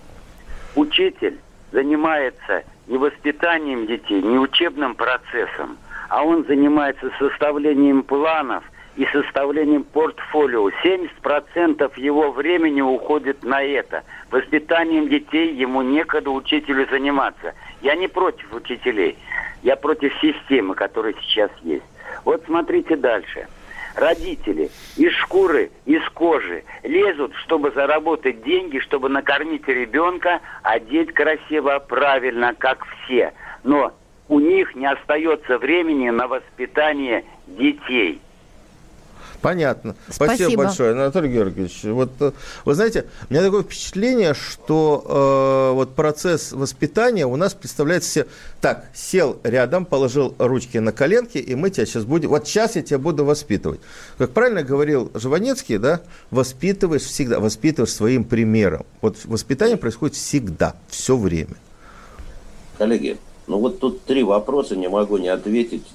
Учитель 0.75 1.39
занимается 1.71 2.63
не 2.87 2.97
воспитанием 2.97 3.85
детей, 3.85 4.21
не 4.21 4.37
учебным 4.37 4.95
процессом, 4.95 5.77
а 6.09 6.23
он 6.23 6.45
занимается 6.45 7.11
составлением 7.19 8.03
планов 8.03 8.63
и 8.95 9.05
составлением 9.07 9.83
портфолио. 9.83 10.69
70% 10.83 11.91
его 11.99 12.31
времени 12.31 12.81
уходит 12.81 13.43
на 13.43 13.61
это. 13.61 14.03
Воспитанием 14.31 15.09
детей 15.09 15.53
ему 15.53 15.81
некогда 15.81 16.31
учителю 16.31 16.87
заниматься. 16.89 17.53
Я 17.81 17.95
не 17.95 18.07
против 18.07 18.53
учителей, 18.53 19.17
я 19.63 19.75
против 19.75 20.13
системы, 20.21 20.75
которая 20.75 21.13
сейчас 21.21 21.51
есть. 21.61 21.85
Вот 22.23 22.41
смотрите 22.45 22.95
дальше 22.95 23.47
родители 23.97 24.69
из 24.95 25.11
шкуры, 25.13 25.71
из 25.85 26.07
кожи 26.09 26.63
лезут, 26.83 27.33
чтобы 27.43 27.71
заработать 27.71 28.43
деньги, 28.43 28.79
чтобы 28.79 29.09
накормить 29.09 29.67
ребенка, 29.67 30.39
одеть 30.63 31.13
красиво, 31.13 31.79
правильно, 31.79 32.53
как 32.57 32.85
все. 32.85 33.33
Но 33.63 33.93
у 34.29 34.39
них 34.39 34.75
не 34.75 34.85
остается 34.85 35.57
времени 35.57 36.09
на 36.09 36.27
воспитание 36.27 37.25
детей. 37.47 38.21
Понятно. 39.41 39.95
Спасибо, 40.09 40.35
Спасибо 40.35 40.63
большое, 40.63 40.91
Анатолий 40.93 41.29
Георгиевич. 41.29 41.83
Вот, 41.83 42.11
э, 42.19 42.31
вы 42.65 42.73
знаете, 42.73 43.05
у 43.29 43.33
меня 43.33 43.43
такое 43.43 43.63
впечатление, 43.63 44.33
что 44.33 45.69
э, 45.71 45.75
вот 45.75 45.95
процесс 45.95 46.51
воспитания 46.51 47.25
у 47.25 47.35
нас 47.35 47.53
представляется 47.53 48.09
себе 48.09 48.27
так, 48.61 48.85
сел 48.93 49.37
рядом, 49.43 49.85
положил 49.85 50.33
ручки 50.39 50.79
на 50.79 50.91
коленки, 50.91 51.37
и 51.37 51.55
мы 51.55 51.69
тебя 51.69 51.85
сейчас 51.85 52.05
будем, 52.05 52.29
вот 52.29 52.47
сейчас 52.47 52.75
я 52.75 52.81
тебя 52.81 52.97
буду 52.97 53.25
воспитывать. 53.25 53.79
Как 54.17 54.31
правильно 54.31 54.63
говорил 54.63 55.11
Живанецкий, 55.13 55.77
да, 55.77 56.01
воспитываешь 56.31 57.03
всегда, 57.03 57.39
воспитываешь 57.39 57.93
своим 57.93 58.23
примером. 58.23 58.85
Вот 59.01 59.17
воспитание 59.25 59.77
происходит 59.77 60.15
всегда, 60.15 60.75
все 60.89 61.15
время. 61.15 61.55
Коллеги, 62.77 63.17
ну 63.45 63.59
вот 63.59 63.79
тут 63.79 64.03
три 64.03 64.23
вопроса, 64.23 64.75
не 64.75 64.89
могу 64.89 65.17
не 65.17 65.29
ответить. 65.29 65.85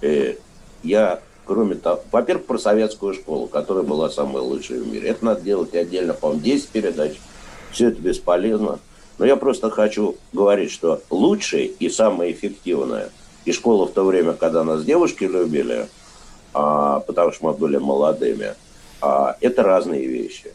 Э, 0.00 0.34
я 0.82 1.20
кроме 1.52 1.74
того, 1.74 2.00
во-первых, 2.10 2.46
про 2.46 2.56
советскую 2.56 3.12
школу, 3.12 3.46
которая 3.46 3.84
была 3.84 4.08
самой 4.08 4.40
лучшей 4.40 4.80
в 4.80 4.90
мире. 4.90 5.10
Это 5.10 5.22
надо 5.22 5.42
делать 5.42 5.74
отдельно, 5.74 6.14
по-моему, 6.14 6.42
10 6.42 6.68
передач. 6.68 7.12
Все 7.72 7.88
это 7.88 8.00
бесполезно. 8.00 8.78
Но 9.18 9.26
я 9.26 9.36
просто 9.36 9.70
хочу 9.70 10.16
говорить, 10.32 10.70
что 10.70 11.02
лучшее 11.10 11.66
и 11.66 11.90
самое 11.90 12.32
эффективное, 12.32 13.10
и 13.44 13.52
школа 13.52 13.86
в 13.86 13.92
то 13.92 14.02
время, 14.04 14.32
когда 14.32 14.64
нас 14.64 14.82
девушки 14.82 15.24
любили, 15.24 15.88
а, 16.54 17.00
потому 17.00 17.32
что 17.32 17.44
мы 17.44 17.52
были 17.52 17.76
молодыми, 17.76 18.54
а, 19.02 19.36
это 19.42 19.62
разные 19.62 20.06
вещи. 20.06 20.54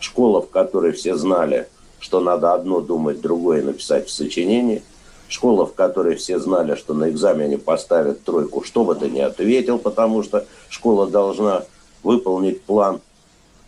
Школа, 0.00 0.40
в 0.40 0.48
которой 0.48 0.92
все 0.92 1.14
знали, 1.14 1.68
что 2.00 2.20
надо 2.20 2.54
одно 2.54 2.80
думать, 2.80 3.20
другое 3.20 3.62
написать 3.62 4.08
в 4.08 4.10
сочинении– 4.10 4.82
школа, 5.32 5.66
в 5.66 5.74
которой 5.74 6.16
все 6.16 6.38
знали, 6.38 6.74
что 6.74 6.94
на 6.94 7.10
экзамене 7.10 7.58
поставят 7.58 8.22
тройку, 8.22 8.62
что 8.64 8.84
бы 8.84 8.94
ты 8.94 9.08
ни 9.08 9.20
ответил, 9.20 9.78
потому 9.78 10.22
что 10.22 10.46
школа 10.68 11.08
должна 11.08 11.64
выполнить 12.02 12.62
план 12.62 13.00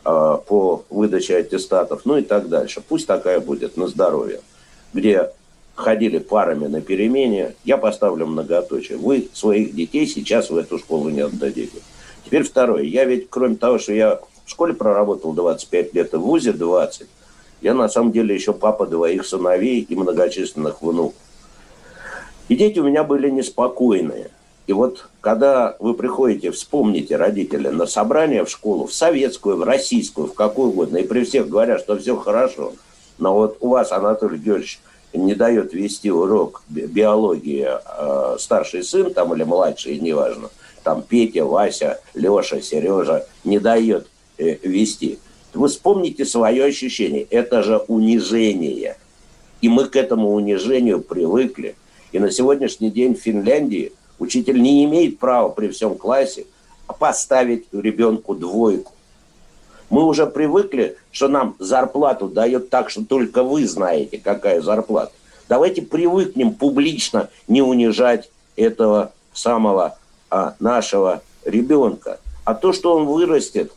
э, 0.04 0.38
по 0.46 0.84
выдаче 0.90 1.38
аттестатов, 1.38 2.02
ну 2.04 2.18
и 2.18 2.22
так 2.22 2.48
дальше. 2.48 2.82
Пусть 2.86 3.06
такая 3.06 3.40
будет 3.40 3.76
на 3.76 3.88
здоровье, 3.88 4.40
где 4.92 5.30
ходили 5.74 6.18
парами 6.18 6.66
на 6.66 6.80
перемене, 6.80 7.54
я 7.64 7.76
поставлю 7.76 8.26
многоточие. 8.26 8.98
Вы 8.98 9.28
своих 9.32 9.74
детей 9.74 10.06
сейчас 10.06 10.50
в 10.50 10.56
эту 10.56 10.78
школу 10.78 11.08
не 11.08 11.20
отдадите. 11.20 11.78
Теперь 12.24 12.44
второе. 12.44 12.84
Я 12.84 13.04
ведь, 13.04 13.28
кроме 13.28 13.56
того, 13.56 13.78
что 13.78 13.92
я 13.92 14.20
в 14.44 14.50
школе 14.50 14.72
проработал 14.74 15.32
25 15.32 15.94
лет 15.94 16.14
и 16.14 16.16
в 16.16 16.20
ВУЗе 16.20 16.52
20, 16.52 17.08
я 17.62 17.74
на 17.74 17.88
самом 17.88 18.12
деле 18.12 18.34
еще 18.34 18.52
папа 18.52 18.86
двоих 18.86 19.26
сыновей 19.26 19.80
и 19.80 19.96
многочисленных 19.96 20.82
внуков. 20.82 21.16
И 22.48 22.56
дети 22.56 22.78
у 22.78 22.84
меня 22.84 23.04
были 23.04 23.30
неспокойные. 23.30 24.30
И 24.66 24.72
вот 24.72 25.08
когда 25.20 25.76
вы 25.78 25.94
приходите, 25.94 26.50
вспомните, 26.50 27.16
родители, 27.16 27.68
на 27.68 27.86
собрание 27.86 28.44
в 28.44 28.50
школу, 28.50 28.86
в 28.86 28.94
советскую, 28.94 29.56
в 29.56 29.62
российскую, 29.62 30.26
в 30.26 30.34
какую 30.34 30.70
угодно, 30.70 30.98
и 30.98 31.06
при 31.06 31.24
всех 31.24 31.48
говорят, 31.48 31.80
что 31.80 31.98
все 31.98 32.16
хорошо, 32.16 32.72
но 33.18 33.34
вот 33.34 33.58
у 33.60 33.68
вас, 33.68 33.92
Анатолий 33.92 34.38
Георгиевич, 34.38 34.80
не 35.12 35.34
дает 35.34 35.72
вести 35.72 36.10
урок 36.10 36.62
биологии 36.68 37.68
э, 37.68 38.36
старший 38.38 38.82
сын 38.82 39.14
там 39.14 39.32
или 39.34 39.44
младший, 39.44 39.98
неважно, 40.00 40.50
там 40.82 41.02
Петя, 41.02 41.44
Вася, 41.44 42.00
Леша, 42.14 42.60
Сережа, 42.60 43.26
не 43.44 43.58
дает 43.58 44.08
э, 44.38 44.56
вести. 44.62 45.18
Вы 45.52 45.68
вспомните 45.68 46.24
свое 46.24 46.64
ощущение. 46.64 47.22
Это 47.30 47.62
же 47.62 47.78
унижение. 47.86 48.96
И 49.60 49.68
мы 49.68 49.84
к 49.84 49.94
этому 49.94 50.34
унижению 50.34 51.00
привыкли. 51.00 51.76
И 52.14 52.20
на 52.20 52.30
сегодняшний 52.30 52.92
день 52.92 53.16
в 53.16 53.18
Финляндии 53.18 53.92
учитель 54.20 54.62
не 54.62 54.84
имеет 54.84 55.18
права 55.18 55.48
при 55.48 55.66
всем 55.66 55.96
классе 55.96 56.46
поставить 57.00 57.66
ребенку 57.72 58.36
двойку. 58.36 58.92
Мы 59.90 60.04
уже 60.04 60.24
привыкли, 60.24 60.96
что 61.10 61.26
нам 61.26 61.56
зарплату 61.58 62.28
дают 62.28 62.70
так, 62.70 62.88
что 62.88 63.04
только 63.04 63.42
вы 63.42 63.66
знаете, 63.66 64.18
какая 64.18 64.60
зарплата. 64.60 65.10
Давайте 65.48 65.82
привыкнем 65.82 66.54
публично 66.54 67.30
не 67.48 67.62
унижать 67.62 68.30
этого 68.54 69.10
самого 69.32 69.98
а, 70.30 70.54
нашего 70.60 71.20
ребенка. 71.44 72.20
А 72.44 72.54
то, 72.54 72.72
что 72.72 72.94
он 72.94 73.06
вырастет, 73.06 73.72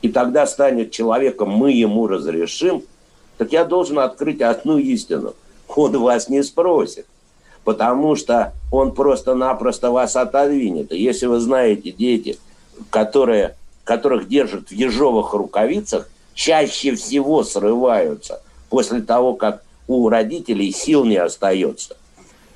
и 0.00 0.08
тогда 0.08 0.46
станет 0.46 0.90
человеком, 0.90 1.50
мы 1.50 1.72
ему 1.72 2.06
разрешим, 2.06 2.82
так 3.36 3.52
я 3.52 3.66
должен 3.66 3.98
открыть 3.98 4.40
одну 4.40 4.78
истину. 4.78 5.34
Он 5.68 5.98
вас 5.98 6.30
не 6.30 6.42
спросит 6.42 7.04
потому 7.66 8.14
что 8.14 8.52
он 8.70 8.94
просто-напросто 8.94 9.90
вас 9.90 10.14
отодвинет. 10.14 10.92
И 10.92 11.02
если 11.02 11.26
вы 11.26 11.40
знаете, 11.40 11.90
дети, 11.90 12.38
которые, 12.90 13.56
которых 13.82 14.28
держат 14.28 14.68
в 14.68 14.72
ежовых 14.72 15.34
рукавицах, 15.34 16.08
чаще 16.32 16.94
всего 16.94 17.42
срываются 17.42 18.40
после 18.70 19.00
того, 19.00 19.34
как 19.34 19.64
у 19.88 20.08
родителей 20.08 20.70
сил 20.70 21.04
не 21.04 21.16
остается 21.16 21.96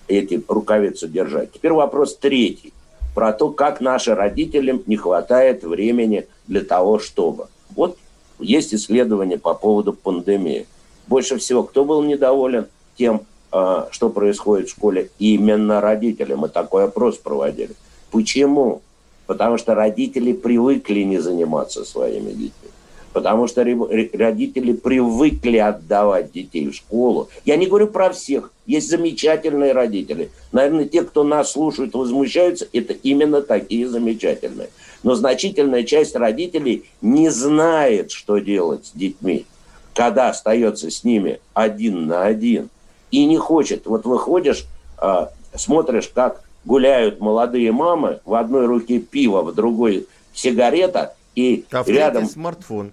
эти 0.06 0.40
рукавицы 0.46 1.08
держать. 1.08 1.50
Теперь 1.50 1.72
вопрос 1.72 2.14
третий. 2.14 2.72
Про 3.12 3.32
то, 3.32 3.50
как 3.50 3.80
нашим 3.80 4.14
родителям 4.14 4.80
не 4.86 4.96
хватает 4.96 5.64
времени 5.64 6.28
для 6.46 6.60
того, 6.60 7.00
чтобы. 7.00 7.48
Вот 7.74 7.98
есть 8.38 8.72
исследование 8.72 9.38
по 9.40 9.54
поводу 9.54 9.92
пандемии. 9.92 10.68
Больше 11.08 11.36
всего 11.38 11.64
кто 11.64 11.84
был 11.84 12.04
недоволен 12.04 12.68
тем, 12.96 13.22
что 13.50 14.10
происходит 14.10 14.68
в 14.68 14.72
школе, 14.72 15.10
именно 15.18 15.80
родители. 15.80 16.34
Мы 16.34 16.48
такой 16.48 16.84
опрос 16.84 17.16
проводили. 17.18 17.74
Почему? 18.10 18.82
Потому 19.26 19.58
что 19.58 19.74
родители 19.74 20.32
привыкли 20.32 21.00
не 21.00 21.18
заниматься 21.18 21.84
своими 21.84 22.30
детьми. 22.30 22.70
Потому 23.12 23.48
что 23.48 23.64
родители 23.64 24.72
привыкли 24.72 25.56
отдавать 25.56 26.30
детей 26.30 26.68
в 26.68 26.74
школу. 26.74 27.28
Я 27.44 27.56
не 27.56 27.66
говорю 27.66 27.88
про 27.88 28.10
всех. 28.10 28.52
Есть 28.66 28.88
замечательные 28.88 29.72
родители. 29.72 30.30
Наверное, 30.52 30.84
те, 30.84 31.02
кто 31.02 31.24
нас 31.24 31.50
слушают, 31.52 31.94
возмущаются, 31.94 32.68
это 32.72 32.92
именно 32.92 33.42
такие 33.42 33.88
замечательные. 33.88 34.68
Но 35.02 35.16
значительная 35.16 35.82
часть 35.82 36.14
родителей 36.14 36.84
не 37.02 37.30
знает, 37.30 38.12
что 38.12 38.38
делать 38.38 38.86
с 38.86 38.92
детьми, 38.92 39.44
когда 39.92 40.28
остается 40.28 40.88
с 40.88 41.02
ними 41.02 41.40
один 41.52 42.06
на 42.06 42.24
один– 42.26 42.68
и 43.10 43.24
не 43.26 43.36
хочет. 43.38 43.86
Вот 43.86 44.04
выходишь, 44.04 44.66
э, 45.00 45.26
смотришь, 45.54 46.10
как 46.14 46.42
гуляют 46.64 47.20
молодые 47.20 47.72
мамы, 47.72 48.20
в 48.24 48.34
одной 48.34 48.66
руке 48.66 48.98
пиво, 48.98 49.42
в 49.42 49.54
другой 49.54 50.06
сигарета, 50.34 51.14
и 51.34 51.64
а 51.70 51.84
рядом... 51.86 52.26
смартфон. 52.26 52.92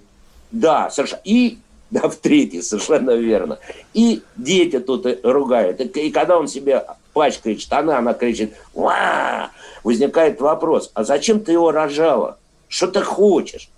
Да, 0.52 0.90
совершенно. 0.90 1.22
И 1.26 1.58
да, 1.90 2.10
в 2.10 2.16
третий, 2.16 2.62
совершенно 2.62 3.12
верно. 3.12 3.60
И 3.94 4.22
дети 4.36 4.80
тут 4.80 5.06
ругают. 5.24 5.80
И, 5.80 6.08
и 6.08 6.12
когда 6.12 6.38
он 6.38 6.48
себе 6.48 6.86
пачкает 7.14 7.62
штаны, 7.62 7.92
она 7.92 8.14
кричит, 8.14 8.54
Ва! 8.74 9.52
возникает 9.84 10.42
вопрос, 10.42 10.92
а 10.94 11.04
зачем 11.04 11.40
ты 11.40 11.54
его 11.54 11.72
рожала? 11.72 12.38
Что 12.68 12.88
ты 12.88 13.02
хочешь? 13.02 13.70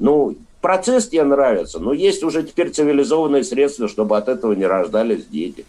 Ну, 0.00 0.36
процесс 0.64 1.08
тебе 1.08 1.24
нравится, 1.24 1.78
но 1.78 1.92
есть 1.92 2.22
уже 2.22 2.42
теперь 2.42 2.70
цивилизованные 2.70 3.44
средства, 3.44 3.86
чтобы 3.86 4.16
от 4.16 4.30
этого 4.30 4.54
не 4.54 4.64
рождались 4.64 5.26
дети. 5.26 5.66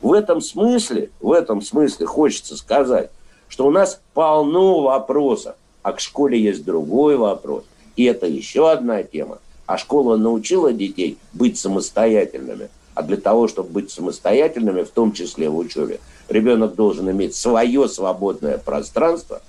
В 0.00 0.12
этом 0.12 0.40
смысле, 0.40 1.10
в 1.20 1.30
этом 1.30 1.62
смысле 1.62 2.06
хочется 2.06 2.56
сказать, 2.56 3.10
что 3.48 3.68
у 3.68 3.70
нас 3.70 4.00
полно 4.14 4.80
вопросов, 4.80 5.54
а 5.84 5.92
к 5.92 6.00
школе 6.00 6.42
есть 6.42 6.64
другой 6.64 7.16
вопрос. 7.16 7.62
И 7.94 8.02
это 8.02 8.26
еще 8.26 8.68
одна 8.68 9.04
тема. 9.04 9.38
А 9.66 9.78
школа 9.78 10.16
научила 10.16 10.72
детей 10.72 11.18
быть 11.32 11.56
самостоятельными. 11.56 12.68
А 12.94 13.04
для 13.04 13.18
того, 13.18 13.46
чтобы 13.46 13.70
быть 13.70 13.92
самостоятельными, 13.92 14.82
в 14.82 14.90
том 14.90 15.12
числе 15.12 15.50
в 15.50 15.56
учебе, 15.56 16.00
ребенок 16.28 16.74
должен 16.74 17.08
иметь 17.12 17.36
свое 17.36 17.88
свободное 17.88 18.58
пространство, 18.58 19.40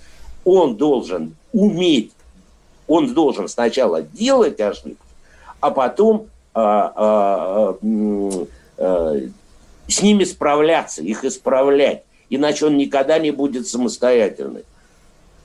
он 0.46 0.76
должен 0.76 1.36
уметь, 1.52 2.12
он 2.88 3.14
должен 3.14 3.48
сначала 3.48 4.02
делать 4.02 4.60
ошибки, 4.60 4.98
а 5.60 5.72
потом 5.72 6.28
а, 6.54 6.94
а, 6.96 7.78
а, 7.82 8.48
а, 8.78 9.20
с 9.88 10.02
ними 10.02 10.24
справляться, 10.24 11.02
их 11.02 11.24
исправлять. 11.24 12.04
Иначе 12.30 12.66
он 12.66 12.78
никогда 12.78 13.20
не 13.20 13.32
будет 13.32 13.68
самостоятельным. 13.68 14.64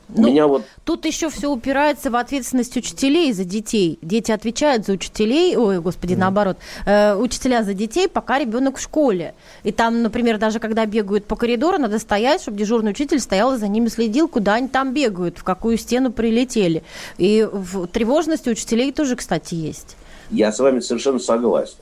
Ну, 0.09 0.29
меня 0.29 0.47
вот... 0.47 0.62
Тут 0.85 1.05
еще 1.05 1.29
все 1.29 1.51
упирается 1.51 2.11
в 2.11 2.16
ответственность 2.16 2.77
учителей 2.77 3.33
за 3.33 3.44
детей. 3.44 3.99
Дети 4.01 4.33
отвечают 4.33 4.87
за 4.87 4.92
учителей, 4.92 5.57
ой, 5.57 5.81
господи, 5.81 6.14
mm. 6.14 6.18
наоборот, 6.18 6.57
э, 6.87 7.14
учителя 7.14 7.62
за 7.62 7.75
детей, 7.75 8.09
пока 8.09 8.38
ребенок 8.38 8.79
в 8.79 8.81
школе. 8.81 9.35
И 9.64 9.73
там, 9.73 10.03
например, 10.03 10.38
даже 10.38 10.61
когда 10.61 10.87
бегают 10.87 11.27
по 11.27 11.37
коридору, 11.37 11.79
надо 11.79 11.99
стоять, 11.99 12.40
чтобы 12.40 12.57
дежурный 12.57 12.92
учитель 12.92 13.21
стоял 13.21 13.55
и 13.55 13.59
за 13.59 13.68
ними 13.68 13.88
следил, 13.88 14.29
куда 14.29 14.55
они 14.55 14.68
там 14.68 14.94
бегают, 14.94 15.37
в 15.37 15.44
какую 15.44 15.77
стену 15.77 16.11
прилетели. 16.11 16.83
И 17.18 17.47
в 17.51 17.87
тревожности 17.88 18.49
учителей 18.49 18.92
тоже, 18.92 19.14
кстати, 19.14 19.55
есть. 19.55 19.97
Я 20.31 20.53
с 20.53 20.59
вами 20.59 20.81
совершенно 20.81 21.18
согласен. 21.18 21.77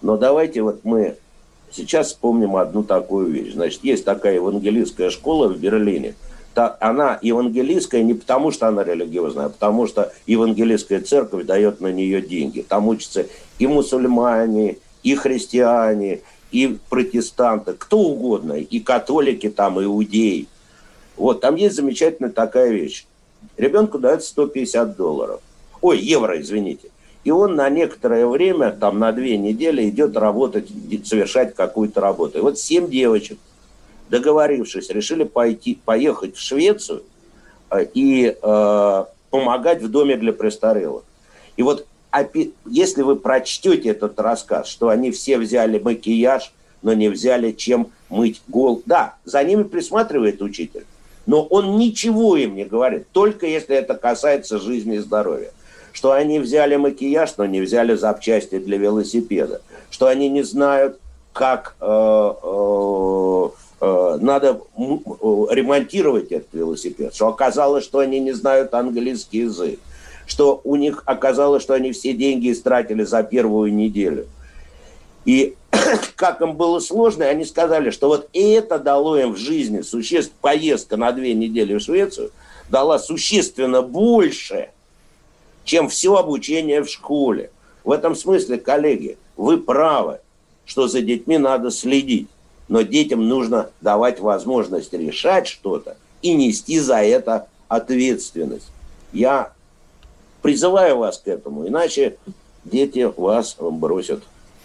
Но 0.00 0.16
давайте 0.16 0.62
вот 0.62 0.84
мы 0.84 1.16
сейчас 1.72 2.08
вспомним 2.08 2.54
одну 2.54 2.84
такую 2.84 3.32
вещь. 3.32 3.54
Значит, 3.54 3.82
есть 3.82 4.04
такая 4.04 4.34
евангелийская 4.34 5.10
школа 5.10 5.48
в 5.48 5.58
Берлине– 5.58 6.14
она 6.56 7.18
евангелийская 7.22 8.02
не 8.02 8.14
потому, 8.14 8.50
что 8.50 8.68
она 8.68 8.84
религиозная, 8.84 9.46
а 9.46 9.48
потому 9.48 9.86
что 9.86 10.12
евангелийская 10.26 11.00
церковь 11.00 11.46
дает 11.46 11.80
на 11.80 11.92
нее 11.92 12.20
деньги. 12.22 12.64
Там 12.66 12.88
учатся 12.88 13.26
и 13.58 13.66
мусульмане, 13.66 14.78
и 15.02 15.14
христиане, 15.14 16.20
и 16.50 16.78
протестанты, 16.88 17.74
кто 17.74 17.98
угодно, 17.98 18.52
и 18.54 18.80
католики 18.80 19.50
там, 19.50 19.80
и 19.80 19.84
иудеи. 19.84 20.46
Вот, 21.16 21.40
там 21.40 21.56
есть 21.56 21.76
замечательная 21.76 22.30
такая 22.30 22.70
вещь. 22.70 23.06
Ребенку 23.56 23.98
дают 23.98 24.24
150 24.24 24.96
долларов. 24.96 25.40
Ой, 25.80 25.98
евро, 25.98 26.40
извините. 26.40 26.90
И 27.24 27.30
он 27.30 27.56
на 27.56 27.68
некоторое 27.70 28.26
время, 28.26 28.70
там 28.70 28.98
на 28.98 29.12
две 29.12 29.36
недели, 29.36 29.88
идет 29.88 30.16
работать, 30.16 30.68
совершать 31.04 31.54
какую-то 31.54 32.00
работу. 32.00 32.38
И 32.38 32.42
вот 32.42 32.58
семь 32.58 32.90
девочек– 32.90 33.38
договорившись, 34.08 34.90
решили 34.90 35.24
пойти, 35.24 35.78
поехать 35.84 36.36
в 36.36 36.40
Швецию 36.40 37.02
э, 37.70 37.86
и 37.94 38.36
э, 38.40 39.04
помогать 39.30 39.82
в 39.82 39.90
доме 39.90 40.16
для 40.16 40.32
престарелых. 40.32 41.02
И 41.56 41.62
вот 41.62 41.86
если 42.66 43.02
вы 43.02 43.16
прочтете 43.16 43.88
этот 43.88 44.20
рассказ, 44.20 44.68
что 44.68 44.88
они 44.88 45.10
все 45.10 45.36
взяли 45.38 45.78
макияж, 45.78 46.52
но 46.82 46.92
не 46.92 47.08
взяли 47.08 47.52
чем 47.52 47.88
мыть 48.08 48.42
гол. 48.46 48.82
Да, 48.86 49.16
за 49.24 49.42
ними 49.42 49.64
присматривает 49.64 50.42
учитель, 50.42 50.86
но 51.26 51.42
он 51.42 51.78
ничего 51.78 52.36
им 52.36 52.54
не 52.54 52.64
говорит, 52.64 53.08
только 53.10 53.46
если 53.46 53.74
это 53.74 53.94
касается 53.94 54.60
жизни 54.60 54.96
и 54.96 54.98
здоровья. 54.98 55.50
Что 55.92 56.12
они 56.12 56.40
взяли 56.40 56.76
макияж, 56.76 57.36
но 57.36 57.46
не 57.46 57.60
взяли 57.60 57.94
запчасти 57.94 58.58
для 58.58 58.78
велосипеда. 58.78 59.62
Что 59.90 60.08
они 60.08 60.28
не 60.28 60.42
знают, 60.42 60.98
как 61.32 61.76
э, 61.80 61.84
э, 61.86 63.48
надо 64.20 64.60
ремонтировать 64.76 66.32
этот 66.32 66.52
велосипед, 66.52 67.14
что 67.14 67.28
оказалось, 67.28 67.84
что 67.84 67.98
они 67.98 68.20
не 68.20 68.32
знают 68.32 68.74
английский 68.74 69.40
язык, 69.40 69.78
что 70.26 70.60
у 70.64 70.76
них 70.76 71.02
оказалось, 71.06 71.62
что 71.62 71.74
они 71.74 71.92
все 71.92 72.12
деньги 72.12 72.52
истратили 72.52 73.04
за 73.04 73.22
первую 73.22 73.74
неделю. 73.74 74.26
И 75.24 75.56
как 76.16 76.40
им 76.40 76.54
было 76.54 76.78
сложно, 76.80 77.26
они 77.26 77.44
сказали, 77.44 77.90
что 77.90 78.08
вот 78.08 78.28
это 78.32 78.78
дало 78.78 79.18
им 79.18 79.32
в 79.32 79.38
жизни 79.38 79.80
существ, 79.80 80.32
поездка 80.40 80.96
на 80.96 81.12
две 81.12 81.34
недели 81.34 81.74
в 81.74 81.80
Швецию 81.80 82.30
дала 82.68 82.98
существенно 82.98 83.82
больше, 83.82 84.70
чем 85.64 85.88
все 85.88 86.16
обучение 86.16 86.82
в 86.82 86.88
школе. 86.88 87.50
В 87.84 87.90
этом 87.90 88.16
смысле, 88.16 88.58
коллеги, 88.58 89.18
вы 89.36 89.58
правы, 89.58 90.20
что 90.64 90.88
за 90.88 91.02
детьми 91.02 91.38
надо 91.38 91.70
следить 91.70 92.28
но 92.68 92.82
детям 92.82 93.28
нужно 93.28 93.70
давать 93.80 94.20
возможность 94.20 94.92
решать 94.92 95.46
что-то 95.46 95.96
и 96.22 96.34
нести 96.34 96.78
за 96.78 96.96
это 96.96 97.48
ответственность. 97.68 98.70
Я 99.12 99.52
призываю 100.42 100.98
вас 100.98 101.18
к 101.18 101.28
этому, 101.28 101.66
иначе 101.68 102.16
дети 102.64 103.10
вас 103.16 103.56
бросят. 103.58 104.22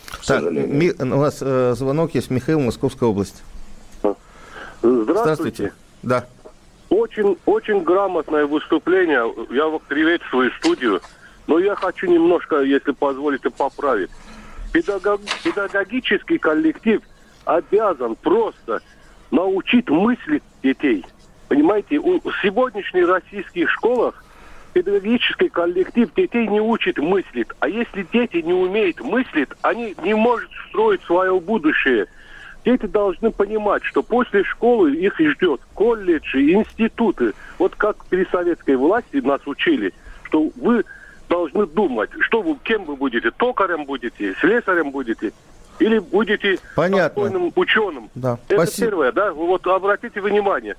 К 0.08 0.26
так, 0.26 0.44
ми, 0.52 0.92
у 0.92 1.06
нас 1.06 1.38
э, 1.42 1.76
звонок 1.78 2.16
есть. 2.16 2.32
Михаил, 2.32 2.60
Московская 2.60 3.06
область. 3.06 3.44
Здравствуйте. 4.82 5.14
Здравствуйте. 5.14 5.74
Да. 6.02 6.26
Очень, 6.90 7.38
очень 7.46 7.84
грамотное 7.84 8.48
выступление. 8.48 9.22
Я 9.52 9.78
приветствую 9.88 10.52
студию. 10.58 11.02
Но 11.46 11.60
я 11.60 11.76
хочу 11.76 12.08
немножко, 12.08 12.62
если 12.62 12.92
позволите, 12.92 13.50
поправить. 13.52 14.10
Педагог, 14.72 15.22
педагогический 15.44 16.38
коллектив– 16.38 17.02
обязан 17.50 18.16
просто 18.16 18.82
научить 19.32 19.90
мыслить 19.90 20.44
детей. 20.62 21.04
Понимаете, 21.48 21.98
у, 21.98 22.20
в 22.20 22.32
сегодняшних 22.44 23.08
российских 23.08 23.72
школах 23.72 24.24
педагогический 24.74 25.50
коллектив 25.50 26.14
детей 26.14 26.48
не 26.48 26.62
учит 26.62 27.00
мыслить. 27.00 27.48
А 27.60 27.68
если 27.68 28.06
дети 28.14 28.38
не 28.38 28.54
умеют 28.54 29.02
мыслить, 29.02 29.50
они 29.64 29.96
не 30.04 30.14
могут 30.14 30.50
строить 30.70 31.02
свое 31.04 31.40
будущее. 31.40 32.06
Дети 32.66 32.86
должны 32.86 33.32
понимать, 33.32 33.84
что 33.84 34.04
после 34.04 34.44
школы 34.44 34.94
их 34.96 35.20
ждет 35.20 35.62
колледжи, 35.74 36.52
институты. 36.52 37.34
Вот 37.58 37.74
как 37.76 38.06
при 38.06 38.26
советской 38.26 38.76
власти 38.76 39.18
нас 39.18 39.42
учили, 39.48 39.92
что 40.24 40.52
вы 40.56 40.84
должны 41.30 41.66
думать, 41.66 42.12
что 42.20 42.44
вы, 42.44 42.58
кем 42.64 42.86
вы 42.86 42.96
будете, 42.96 43.32
токарем 43.32 43.86
будете, 43.86 44.36
слесарем 44.36 44.92
будете 44.92 45.32
или 45.80 46.00
будете 46.00 46.60
Понятно. 46.76 47.52
ученым. 47.56 48.10
Да. 48.16 48.38
Это 48.48 48.64
Спасибо. 48.64 48.88
первое, 48.88 49.12
да? 49.12 49.34
Вот 49.34 49.66
обратите 49.68 50.22
внимание. 50.22 50.76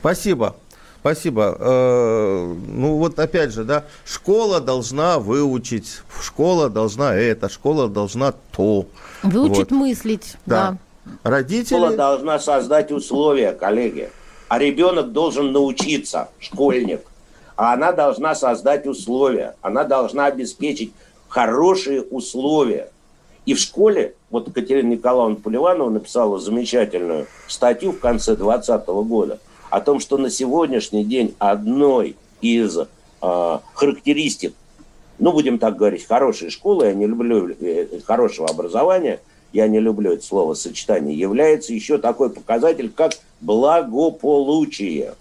Спасибо. 0.00 0.56
Спасибо. 1.00 1.56
Э, 1.58 2.54
ну 2.66 2.96
вот 2.96 3.18
опять 3.18 3.52
же, 3.52 3.64
да, 3.64 3.84
школа 4.04 4.60
должна 4.60 5.18
выучить, 5.18 6.02
школа 6.20 6.68
должна 6.68 7.14
это, 7.14 7.48
школа 7.48 7.88
должна 7.88 8.32
то. 8.32 8.86
Выучить 9.22 9.70
вот. 9.70 9.70
мыслить, 9.70 10.36
да. 10.44 10.76
да. 11.04 11.18
Родители... 11.22 11.76
Школа 11.76 11.96
должна 11.96 12.38
создать 12.38 12.90
условия, 12.90 13.52
коллеги. 13.52 14.10
А 14.48 14.58
ребенок 14.58 15.12
должен 15.12 15.52
научиться, 15.52 16.30
школьник. 16.40 17.02
А 17.56 17.74
она 17.74 17.92
должна 17.92 18.34
создать 18.34 18.86
условия. 18.86 19.56
Она 19.62 19.84
должна 19.84 20.26
обеспечить 20.26 20.92
хорошие 21.28 22.02
условия. 22.02 22.90
И 23.48 23.54
в 23.54 23.58
школе, 23.58 24.14
вот 24.28 24.52
Катерина 24.52 24.88
Николаевна 24.88 25.36
Поливанова 25.42 25.88
написала 25.88 26.38
замечательную 26.38 27.28
статью 27.46 27.92
в 27.92 27.98
конце 27.98 28.36
2020 28.36 28.86
года 29.08 29.38
о 29.70 29.80
том, 29.80 30.00
что 30.00 30.18
на 30.18 30.28
сегодняшний 30.28 31.02
день 31.02 31.34
одной 31.38 32.14
из 32.42 32.76
э, 32.76 33.58
характеристик, 33.72 34.52
ну, 35.18 35.32
будем 35.32 35.58
так 35.58 35.78
говорить, 35.78 36.06
хорошей 36.06 36.50
школы, 36.50 36.88
я 36.88 36.92
не 36.92 37.06
люблю 37.06 37.48
э, 37.48 38.00
хорошего 38.04 38.48
образования, 38.50 39.18
я 39.54 39.66
не 39.66 39.80
люблю 39.80 40.12
это 40.12 40.26
слово 40.26 40.52
сочетание, 40.52 41.18
является 41.18 41.72
еще 41.72 41.96
такой 41.96 42.28
показатель, 42.28 42.92
как 42.94 43.12
благополучие. 43.40 45.14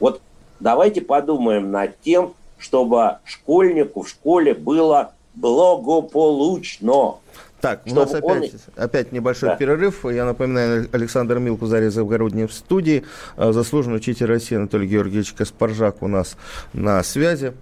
Вот 0.00 0.20
давайте 0.58 1.00
подумаем 1.02 1.70
над 1.70 2.00
тем, 2.00 2.34
чтобы 2.58 3.18
школьнику 3.24 4.02
в 4.02 4.08
школе 4.08 4.54
было 4.54 5.12
благополучно. 5.34 7.16
Так, 7.60 7.82
у 7.86 7.94
нас 7.94 8.12
опять, 8.12 8.52
он... 8.54 8.60
опять 8.76 9.12
небольшой 9.12 9.50
да. 9.50 9.56
перерыв. 9.56 10.04
Я 10.04 10.24
напоминаю, 10.24 10.88
Александр 10.92 11.38
Милку, 11.38 11.66
Заря 11.66 11.90
Завгородний 11.90 12.46
в 12.46 12.52
студии. 12.52 13.04
А, 13.36 13.52
заслуженный 13.52 13.98
учитель 13.98 14.26
России 14.26 14.56
Анатолий 14.56 14.88
Георгиевич 14.88 15.32
Каспаржак 15.32 16.02
у 16.02 16.08
нас 16.08 16.36
на 16.72 17.00
связи. 17.04 17.52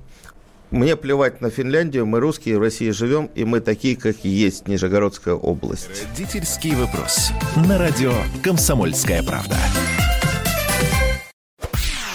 Мне 0.71 0.97
плевать 0.97 1.41
на 1.41 1.51
Финляндию, 1.51 2.07
мы 2.07 2.21
русские, 2.21 2.59
в 2.59 2.63
России 2.63 2.91
живем, 2.91 3.29
и 3.35 3.45
мы 3.45 3.61
такие, 3.61 3.97
как 3.97 4.17
и 4.23 4.29
есть, 4.29 4.69
Нижегородская 4.69 5.35
область. 5.35 5.89
Родительский 6.09 6.77
вопрос. 6.77 7.33
На 7.69 7.77
радио 7.77 8.13
«Комсомольская 8.43 9.23
правда». 9.25 9.57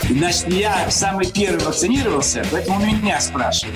Значит, 0.10 0.48
я 0.48 0.90
самый 0.90 1.30
первый 1.30 1.66
вакцинировался, 1.66 2.46
поэтому 2.50 2.86
меня 2.86 3.20
спрашивают. 3.20 3.76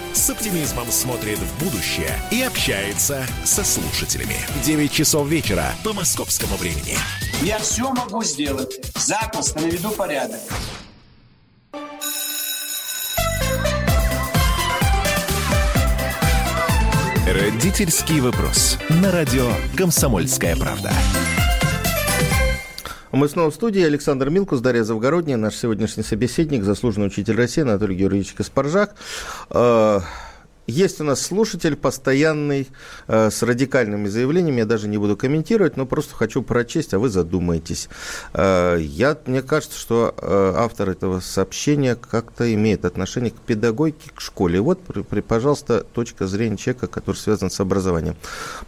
с 0.13 0.29
оптимизмом 0.29 0.91
смотрит 0.91 1.39
в 1.39 1.63
будущее 1.63 2.19
и 2.31 2.41
общается 2.41 3.25
со 3.43 3.63
слушателями. 3.63 4.37
9 4.63 4.91
часов 4.91 5.27
вечера 5.27 5.73
по 5.83 5.93
московскому 5.93 6.55
времени. 6.57 6.97
Я 7.41 7.59
все 7.59 7.91
могу 7.91 8.23
сделать. 8.23 8.79
Запросто 8.95 9.61
наведу 9.61 9.91
порядок. 9.91 10.39
Родительский 17.27 18.19
вопрос. 18.19 18.77
На 18.89 19.11
радио 19.11 19.51
«Комсомольская 19.77 20.55
правда». 20.57 20.91
Мы 23.11 23.27
снова 23.27 23.51
в 23.51 23.53
студии. 23.53 23.81
Александр 23.81 24.29
Милкус, 24.29 24.61
Дарья 24.61 24.83
Завгородняя, 24.83 25.37
наш 25.37 25.55
сегодняшний 25.55 26.03
собеседник, 26.03 26.63
заслуженный 26.63 27.07
учитель 27.07 27.35
России 27.35 27.61
Анатолий 27.61 27.95
Георгиевич 27.95 28.33
Каспаржак. 28.33 28.95
Есть 30.67 31.01
у 31.01 31.03
нас 31.03 31.21
слушатель 31.21 31.75
постоянный 31.75 32.67
э, 33.07 33.29
с 33.29 33.41
радикальными 33.41 34.07
заявлениями, 34.07 34.59
я 34.59 34.65
даже 34.65 34.87
не 34.87 34.97
буду 34.97 35.17
комментировать, 35.17 35.75
но 35.75 35.85
просто 35.85 36.15
хочу 36.15 36.43
прочесть, 36.43 36.93
а 36.93 36.99
вы 36.99 37.09
задумаетесь. 37.09 37.89
Э, 38.33 38.77
я, 38.79 39.17
мне 39.25 39.41
кажется, 39.41 39.77
что 39.77 40.15
э, 40.15 40.53
автор 40.55 40.91
этого 40.91 41.19
сообщения 41.19 41.95
как-то 41.95 42.53
имеет 42.53 42.85
отношение 42.85 43.31
к 43.31 43.39
педагогике, 43.39 44.11
к 44.13 44.21
школе. 44.21 44.61
Вот, 44.61 44.81
при, 44.81 45.01
при, 45.01 45.21
пожалуйста, 45.21 45.83
точка 45.83 46.27
зрения 46.27 46.57
человека, 46.57 46.87
который 46.87 47.17
связан 47.17 47.49
с 47.49 47.59
образованием. 47.59 48.15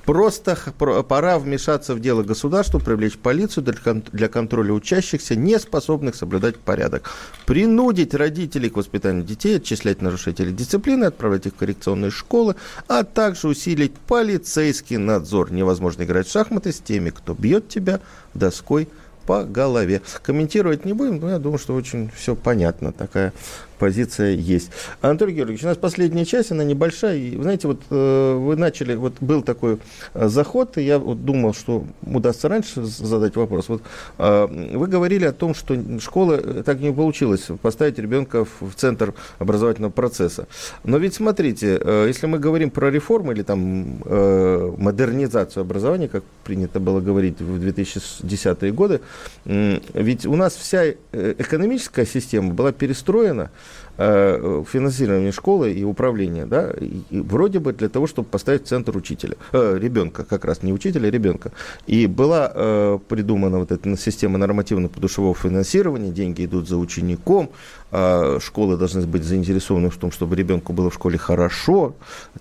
Просто 0.04 0.58
пора 0.78 1.39
вмешаться 1.39 1.94
в 1.94 2.00
дело 2.00 2.24
государства, 2.24 2.80
привлечь 2.80 3.18
полицию 3.18 3.64
для, 3.64 3.94
для 3.94 4.28
контроля 4.28 4.74
учащихся, 4.74 5.36
не 5.36 5.60
способных 5.60 6.16
соблюдать 6.16 6.58
порядок. 6.58 7.12
Принудить 7.46 8.14
родителей 8.14 8.70
к 8.70 8.78
воспитанию 8.78 9.24
детей, 9.24 9.58
отчислять 9.58 10.02
нарушителей 10.02 10.52
дисциплины, 10.52 11.06
отправлять 11.06 11.46
их 11.46 11.54
в 11.54 11.58
коррекционные 11.58 11.93
коррекционной 11.94 12.12
школы, 12.12 12.56
а 12.88 13.04
также 13.04 13.48
усилить 13.48 13.94
полицейский 13.94 14.98
надзор. 14.98 15.52
Невозможно 15.52 16.04
играть 16.04 16.28
в 16.28 16.32
шахматы 16.32 16.72
с 16.72 16.80
теми, 16.80 17.10
кто 17.10 17.34
бьет 17.34 17.70
тебя 17.70 18.00
доской 18.34 18.88
по 19.26 19.44
голове. 19.44 20.02
Комментировать 20.22 20.86
не 20.86 20.94
будем, 20.94 21.20
но 21.20 21.30
я 21.30 21.39
думаю, 21.39 21.60
что 21.60 21.76
очень 21.76 22.12
все 22.16 22.36
понятно. 22.36 22.91
Такая 22.91 23.34
позиция 23.80 24.32
есть. 24.32 24.71
Анатолий 25.01 25.34
Георгиевич, 25.34 25.63
у 25.63 25.67
нас 25.67 25.78
последняя 25.78 26.26
часть, 26.26 26.51
она 26.51 26.63
небольшая. 26.63 27.17
И, 27.17 27.41
знаете, 27.41 27.67
вот 27.67 27.82
э, 27.89 28.34
вы 28.36 28.55
начали, 28.55 28.95
вот 28.95 29.15
был 29.19 29.41
такой 29.41 29.80
э, 30.13 30.28
заход, 30.28 30.78
и 30.78 30.84
я 30.84 30.99
вот 30.99 31.26
думал, 31.26 31.53
что 31.53 31.86
удастся 32.05 32.47
раньше 32.49 32.84
задать 32.84 33.36
вопрос. 33.36 33.69
Вот 33.69 33.82
э, 34.17 34.47
вы 34.74 34.88
говорили 34.88 35.26
о 35.26 35.32
том, 35.32 35.53
что 35.53 35.78
школа 35.99 36.38
так 36.63 36.80
не 36.80 36.91
получилось 36.91 37.47
поставить 37.61 37.99
ребенка 37.99 38.45
в, 38.45 38.49
в 38.61 38.76
центр 38.76 39.13
образовательного 39.39 39.91
процесса. 39.91 40.47
Но 40.84 40.97
ведь 40.97 41.15
смотрите, 41.15 41.80
э, 41.82 42.05
если 42.07 42.28
мы 42.28 42.39
говорим 42.39 42.69
про 42.69 42.89
реформы 42.89 43.34
или 43.34 43.43
там 43.43 44.01
э, 44.05 44.74
модернизацию 44.78 45.61
образования, 45.61 46.07
как 46.07 46.24
принято 46.43 46.80
было 46.80 46.99
говорить 46.99 47.41
в 47.41 47.63
2010-е 47.63 48.71
годы, 48.71 49.01
э, 49.45 49.80
ведь 49.93 50.26
у 50.26 50.36
нас 50.36 50.55
вся 50.55 50.86
э, 50.86 50.95
экономическая 51.38 52.05
система 52.05 52.53
была 52.53 52.71
перестроена 52.71 53.51
э, 53.98 54.64
финансирование 54.68 55.32
школы 55.32 55.72
и 55.72 55.84
управления, 55.84 56.46
да, 56.46 56.72
и, 56.72 57.02
вроде 57.12 57.60
бы 57.60 57.74
для 57.74 57.89
того, 57.89 58.08
чтобы 58.08 58.28
поставить 58.28 58.66
в 58.66 58.68
центр 58.68 58.96
учителя, 58.98 59.36
э, 59.52 59.78
ребенка, 59.80 60.24
как 60.24 60.46
раз 60.46 60.64
не 60.64 60.74
учителя, 60.74 61.08
а 61.08 61.12
ребенка. 61.12 61.52
И 61.88 62.08
была 62.08 62.52
э, 62.54 63.00
придумана 63.08 63.60
вот 63.60 63.72
эта 63.72 63.96
система 63.98 64.38
нормативно-подушевого 64.38 65.36
финансирования, 65.36 66.12
деньги 66.12 66.46
идут 66.46 66.68
за 66.68 66.78
учеником, 66.78 67.50
э, 67.91 68.39
школы 68.41 68.78
должны 68.78 69.06
быть 69.06 69.24
заинтересованы 69.24 69.89
в 69.89 69.98
том, 69.98 70.12
чтобы 70.12 70.36
ребенку 70.36 70.74
было 70.74 70.89
в 70.89 70.94
школе 70.96 71.18
хорошо, 71.18 71.94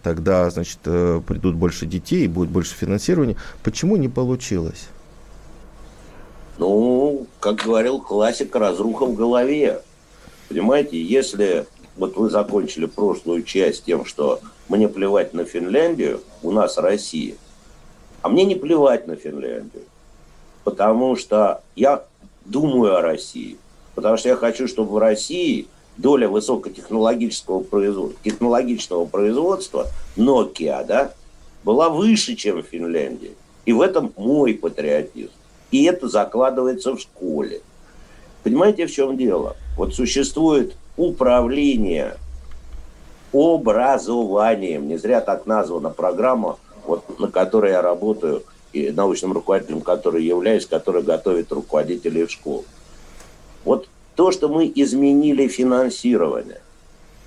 тогда, 0.02 0.50
значит, 0.50 0.78
э, 0.86 1.20
придут 1.26 1.54
больше 1.54 1.86
детей 1.86 2.26
будет 2.28 2.48
больше 2.50 2.74
финансирования. 2.74 3.36
Почему 3.62 3.96
не 3.96 4.08
получилось? 4.08 4.88
Ну, 6.58 7.26
как 7.40 7.56
говорил 7.56 8.00
классик, 8.00 8.54
разруха 8.54 9.06
в 9.06 9.14
голове. 9.14 9.80
Понимаете, 10.52 11.02
если 11.02 11.64
вот 11.96 12.14
вы 12.18 12.28
закончили 12.28 12.84
прошлую 12.84 13.42
часть 13.42 13.84
тем, 13.84 14.04
что 14.04 14.40
мне 14.68 14.86
плевать 14.86 15.32
на 15.32 15.46
Финляндию, 15.46 16.20
у 16.42 16.50
нас 16.50 16.76
Россия, 16.76 17.36
а 18.20 18.28
мне 18.28 18.44
не 18.44 18.54
плевать 18.54 19.06
на 19.06 19.16
Финляндию, 19.16 19.84
потому 20.62 21.16
что 21.16 21.62
я 21.74 22.04
думаю 22.44 22.96
о 22.96 23.00
России, 23.00 23.56
потому 23.94 24.18
что 24.18 24.28
я 24.28 24.36
хочу, 24.36 24.68
чтобы 24.68 24.92
в 24.92 24.98
России 24.98 25.68
доля 25.96 26.28
высокотехнологического 26.28 27.62
производства, 27.62 28.20
технологичного 28.22 29.06
производства 29.06 29.86
Nokia, 30.18 30.84
да, 30.84 31.14
была 31.64 31.88
выше, 31.88 32.36
чем 32.36 32.62
в 32.62 32.66
Финляндии. 32.66 33.32
И 33.64 33.72
в 33.72 33.80
этом 33.80 34.12
мой 34.18 34.52
патриотизм. 34.52 35.32
И 35.70 35.84
это 35.84 36.08
закладывается 36.08 36.94
в 36.94 37.00
школе. 37.00 37.62
Понимаете, 38.42 38.86
в 38.86 38.92
чем 38.92 39.16
дело? 39.16 39.56
Вот 39.76 39.94
существует 39.94 40.74
управление 40.96 42.16
образованием. 43.32 44.88
Не 44.88 44.98
зря 44.98 45.20
так 45.20 45.46
названа 45.46 45.90
программа, 45.90 46.58
вот, 46.84 47.18
на 47.18 47.28
которой 47.28 47.72
я 47.72 47.82
работаю, 47.82 48.42
и 48.72 48.90
научным 48.90 49.32
руководителем 49.32 49.82
который 49.82 50.24
являюсь, 50.24 50.66
который 50.66 51.02
готовит 51.02 51.52
руководителей 51.52 52.24
в 52.24 52.30
школу. 52.30 52.64
Вот 53.64 53.88
то, 54.14 54.32
что 54.32 54.48
мы 54.48 54.70
изменили 54.74 55.46
финансирование, 55.48 56.60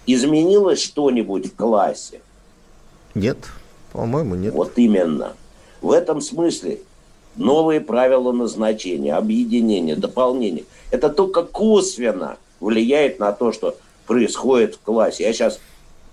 изменилось 0.08 0.82
что-нибудь 0.82 1.48
в 1.48 1.56
классе? 1.56 2.22
Нет, 3.14 3.38
по-моему, 3.92 4.36
нет. 4.36 4.54
Вот 4.54 4.74
именно. 4.78 5.34
В 5.82 5.92
этом 5.92 6.20
смысле 6.20 6.80
новые 7.36 7.80
правила 7.80 8.32
назначения, 8.32 9.14
объединения, 9.14 9.96
дополнения. 9.96 10.64
Это 10.92 11.10
только 11.10 11.44
косвенно 11.44 12.38
влияет 12.60 13.20
на 13.20 13.32
то, 13.32 13.52
что 13.52 13.76
происходит 14.06 14.76
в 14.76 14.80
классе. 14.82 15.24
Я 15.24 15.34
сейчас 15.34 15.60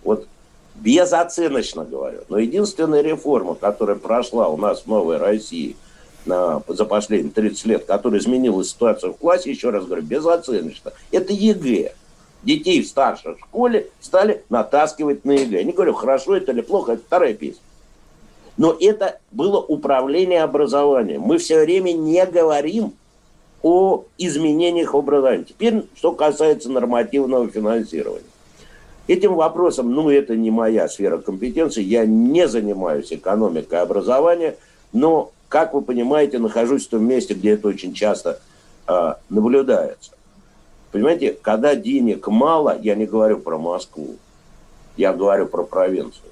вот 0.03 0.27
безоценочно 0.75 1.85
говорю, 1.85 2.20
но 2.29 2.39
единственная 2.39 3.03
реформа, 3.03 3.55
которая 3.55 3.97
прошла 3.97 4.49
у 4.49 4.57
нас 4.57 4.83
в 4.83 4.87
Новой 4.87 5.18
России 5.18 5.77
на, 6.25 6.62
за 6.66 6.85
последние 6.85 7.33
30 7.33 7.66
лет, 7.66 7.85
которая 7.85 8.20
изменила 8.20 8.64
ситуацию 8.64 9.12
в 9.12 9.16
классе, 9.16 9.51
еще 9.51 9.70
раз 9.70 9.85
говорю, 9.85 10.03
безоценочно, 10.03 10.93
это 11.11 11.33
ЕГЭ. 11.33 11.95
Детей 12.43 12.83
в 12.83 12.89
старшей 12.89 13.39
школе 13.39 13.89
стали 14.01 14.45
натаскивать 14.49 15.25
на 15.25 15.33
ЕГЭ. 15.33 15.59
Я 15.59 15.64
не 15.64 15.73
говорю, 15.73 15.95
хорошо 15.95 16.37
это 16.37 16.53
или 16.53 16.61
плохо, 16.61 16.93
это 16.93 17.03
вторая 17.05 17.35
песня. 17.35 17.62
Но 18.57 18.77
это 18.79 19.20
было 19.31 19.59
управление 19.59 20.43
образованием. 20.43 21.23
Мы 21.23 21.39
все 21.39 21.61
время 21.61 21.93
не 21.93 22.25
говорим 22.27 22.95
о 23.63 24.05
изменениях 24.19 24.95
в 24.95 24.97
образовании. 24.97 25.45
Теперь, 25.45 25.85
что 25.97 26.13
касается 26.13 26.71
нормативного 26.71 27.49
финансирования. 27.49 28.25
Этим 29.09 29.35
вопросом, 29.35 29.93
ну, 29.93 30.11
это 30.11 30.37
не 30.37 30.51
моя 30.51 30.89
сфера 30.89 31.19
компетенции, 31.19 31.83
я 31.83 32.07
не 32.07 32.47
занимаюсь 32.49 33.13
экономикой 33.13 33.81
образования, 33.81 34.57
но, 34.93 35.33
как 35.49 35.75
вы 35.75 35.83
понимаете, 35.83 36.39
нахожусь 36.39 36.87
в 36.87 36.91
том 36.91 37.05
месте, 37.05 37.35
где 37.35 37.51
это 37.51 37.69
очень 37.69 37.95
часто 37.95 38.41
э, 38.87 39.15
наблюдается. 39.29 40.13
Понимаете, 40.93 41.37
когда 41.41 41.75
денег 41.75 42.29
мало, 42.29 42.79
я 42.81 42.95
не 42.95 43.07
говорю 43.07 43.39
про 43.39 43.59
Москву, 43.59 44.17
я 44.97 45.13
говорю 45.13 45.47
про 45.47 45.65
провинцию, 45.65 46.31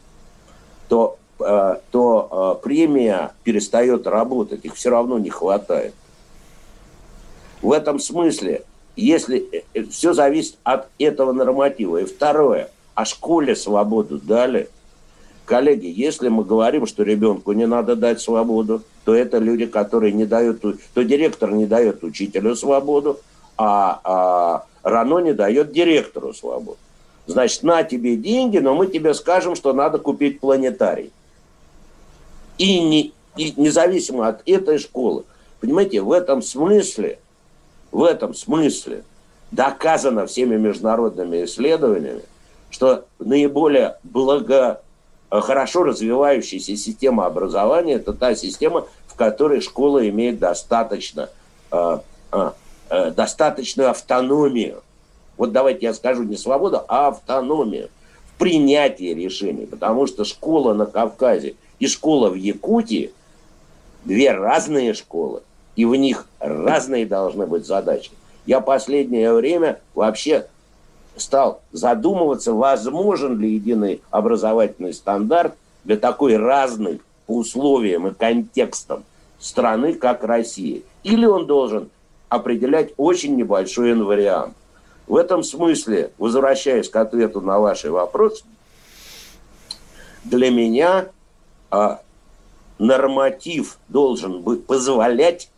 то 0.89 1.19
Э, 1.41 1.77
то 1.91 2.59
э, 2.61 2.63
премия 2.63 3.33
перестает 3.45 4.07
работать, 4.07 4.65
их 4.65 4.75
все 4.75 4.91
равно 4.91 5.19
не 5.19 5.31
хватает. 5.31 5.95
В 7.63 7.73
этом 7.73 7.99
смысле, 7.99 8.65
если 8.97 9.65
э, 9.75 9.85
все 9.85 10.13
зависит 10.13 10.57
от 10.65 10.89
этого 10.99 11.33
норматива. 11.33 11.99
И 11.99 12.05
второе, 12.05 12.71
А 12.95 13.05
школе 13.05 13.57
свободу 13.57 14.19
дали. 14.19 14.69
Коллеги, 15.47 15.87
если 15.87 16.29
мы 16.29 16.45
говорим, 16.45 16.87
что 16.87 17.03
ребенку 17.03 17.53
не 17.53 17.67
надо 17.67 17.97
дать 17.97 18.21
свободу, 18.21 18.83
то 19.05 19.15
это 19.15 19.39
люди, 19.39 19.67
которые 19.67 20.13
не 20.13 20.25
дают, 20.25 20.61
то 20.61 21.03
директор 21.03 21.51
не 21.51 21.67
дает 21.67 22.05
учителю 22.05 22.55
свободу, 22.55 23.19
а, 23.57 24.01
а 24.05 24.65
РАНО 24.85 25.19
не 25.19 25.33
дает 25.33 25.73
директору 25.73 26.33
свободу. 26.35 26.79
Значит, 27.27 27.63
на 27.65 27.83
тебе 27.83 28.17
деньги, 28.17 28.59
но 28.59 28.75
мы 28.75 28.87
тебе 28.87 29.13
скажем, 29.13 29.57
что 29.57 29.73
надо 29.73 29.99
купить 29.99 30.41
планетарий. 30.41 31.11
И, 32.59 32.81
не, 32.81 33.13
и 33.37 33.53
независимо 33.57 34.29
от 34.29 34.43
этой 34.47 34.79
школы. 34.79 35.25
Понимаете, 35.61 36.01
в 36.01 36.13
этом 36.13 36.43
смысле, 36.43 37.19
в 37.93 38.05
этом 38.05 38.35
смысле 38.35 39.05
доказано 39.51 40.27
всеми 40.27 40.57
международными 40.57 41.45
исследованиями, 41.45 42.23
что 42.71 43.05
наиболее 43.19 43.97
благо, 44.05 44.81
хорошо 45.29 45.85
развивающаяся 45.85 46.77
система 46.77 47.27
образования– 47.27 47.95
это 47.95 48.13
та 48.13 48.35
система, 48.35 48.87
в 49.07 49.17
которой 49.17 49.61
школа 49.61 50.09
имеет 50.09 50.39
достаточно, 50.39 51.31
э, 51.73 51.99
э, 52.33 52.51
э, 52.91 53.11
достаточную 53.11 53.91
автономию. 53.91 54.83
Вот 55.37 55.53
давайте 55.53 55.87
я 55.87 55.95
скажу 55.95 56.23
не 56.23 56.37
свободу, 56.37 56.83
а 56.87 57.09
автономию 57.09 57.89
в 58.27 58.39
принятии 58.39 59.15
решений. 59.15 59.67
Потому 59.67 60.07
что 60.07 60.25
школа 60.25 60.75
на 60.75 60.87
Кавказе 60.87 61.55
и 61.79 61.87
школа 61.87 62.29
в 62.31 62.35
Якутии– 62.35 63.13
две 64.05 64.33
разные 64.33 64.95
школы 64.95 65.43
и 65.81 65.85
в 65.87 65.95
них 65.95 66.27
разные 66.41 67.07
должны 67.07 67.47
быть 67.47 67.67
задачи. 67.67 68.11
Я 68.45 68.61
последнее 68.61 69.33
время 69.33 69.81
вообще 69.95 70.47
стал 71.17 71.63
задумываться, 71.73 72.53
возможен 72.53 73.39
ли 73.39 73.55
единый 73.55 74.03
образовательный 74.11 74.93
стандарт 74.93 75.55
для 75.85 75.97
такой 75.97 76.37
разной 76.37 77.01
по 77.27 77.39
условиям 77.39 78.09
и 78.09 78.13
контекстам 78.13 79.05
страны, 79.39 79.95
как 79.95 80.23
Россия. 80.23 80.83
Или 81.03 81.25
он 81.25 81.47
должен 81.47 81.89
определять 82.29 82.93
очень 82.99 83.37
небольшой 83.37 83.93
инвариант. 83.93 84.55
В 85.07 85.17
этом 85.17 85.43
смысле, 85.43 86.11
возвращаясь 86.19 86.91
к 86.91 86.97
ответу 86.97 87.41
на 87.41 87.59
ваш 87.59 87.85
вопрос, 87.85 88.45
для 90.25 90.51
меня 90.51 91.09
а, 91.71 92.03
норматив 92.79 93.79
должен 93.89 94.43
быть, 94.43 94.67
позволять 94.67 95.49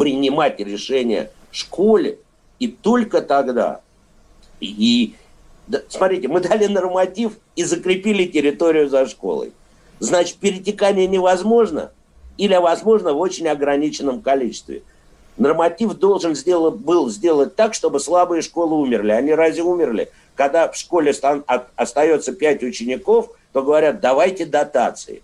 принимать 0.00 0.58
решения 0.58 1.30
в 1.50 1.56
школе, 1.56 2.16
и 2.58 2.68
только 2.68 3.20
тогда. 3.20 3.82
И, 4.58 5.12
смотрите, 5.90 6.26
мы 6.26 6.40
дали 6.40 6.68
норматив 6.68 7.34
и 7.54 7.64
закрепили 7.64 8.24
территорию 8.24 8.88
за 8.88 9.06
школой. 9.06 9.52
Значит, 9.98 10.36
перетекание 10.36 11.06
невозможно 11.06 11.90
или 12.38 12.56
возможно 12.56 13.12
в 13.12 13.18
очень 13.18 13.46
ограниченном 13.46 14.22
количестве. 14.22 14.82
Норматив 15.36 15.92
должен 15.92 16.34
сделать, 16.34 16.76
был 16.76 17.10
сделать 17.10 17.54
так, 17.54 17.74
чтобы 17.74 18.00
слабые 18.00 18.40
школы 18.40 18.76
умерли. 18.76 19.12
Они 19.12 19.34
разве 19.34 19.62
умерли? 19.62 20.10
Когда 20.34 20.72
в 20.72 20.76
школе 20.78 21.12
стан, 21.12 21.44
от, 21.46 21.66
остается 21.76 22.32
5 22.32 22.62
учеников, 22.62 23.32
то 23.52 23.62
говорят, 23.62 24.00
давайте 24.00 24.46
дотации. 24.46 25.22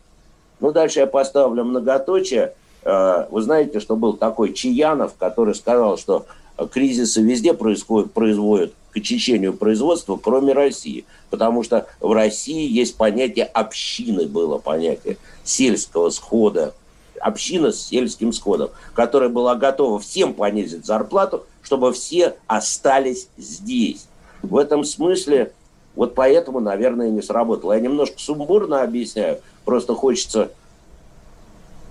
Ну, 0.60 0.70
дальше 0.70 0.98
я 1.00 1.06
поставлю 1.06 1.64
многоточие– 1.64 2.52
вы 2.86 3.42
знаете, 3.42 3.80
что 3.80 3.96
был 3.96 4.12
такой 4.12 4.52
Чаянов, 4.52 5.14
который 5.18 5.54
сказал, 5.56 5.98
что 5.98 6.26
кризисы 6.70 7.20
везде 7.20 7.52
происходят, 7.52 8.12
производят 8.12 8.72
к 8.92 8.98
очищению 8.98 9.54
производства, 9.54 10.16
кроме 10.16 10.52
России. 10.52 11.04
Потому 11.28 11.64
что 11.64 11.86
в 12.00 12.12
России 12.12 12.70
есть 12.70 12.96
понятие 12.96 13.46
общины, 13.46 14.26
было 14.26 14.58
понятие 14.58 15.18
сельского 15.42 16.10
схода, 16.10 16.74
община 17.20 17.72
с 17.72 17.88
сельским 17.88 18.32
сходом, 18.32 18.70
которая 18.94 19.30
была 19.30 19.56
готова 19.56 19.98
всем 19.98 20.32
понизить 20.32 20.86
зарплату, 20.86 21.44
чтобы 21.62 21.92
все 21.92 22.36
остались 22.46 23.28
здесь. 23.36 24.06
В 24.42 24.56
этом 24.56 24.84
смысле, 24.84 25.52
вот 25.96 26.14
поэтому, 26.14 26.60
наверное, 26.60 27.10
не 27.10 27.20
сработало. 27.20 27.72
Я 27.72 27.80
немножко 27.80 28.20
сумбурно 28.20 28.82
объясняю, 28.82 29.40
просто 29.64 29.94
хочется 29.94 30.52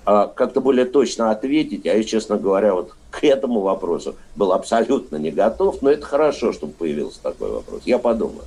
как-то 0.06 0.62
более 0.62 0.86
точно 0.86 1.32
ответить, 1.32 1.86
а 1.86 1.94
я, 1.96 2.04
честно 2.04 2.38
говоря, 2.38 2.74
вот 2.74 2.94
к 3.10 3.24
этому 3.24 3.62
вопросу 3.62 4.16
был 4.36 4.54
абсолютно 4.54 5.18
не 5.18 5.32
готов, 5.32 5.82
но 5.82 5.90
это 5.90 6.06
хорошо, 6.06 6.54
чтобы 6.54 6.74
появился 6.74 7.22
такой 7.22 7.52
вопрос. 7.52 7.82
Я 7.86 7.98
подумаю. 7.98 8.44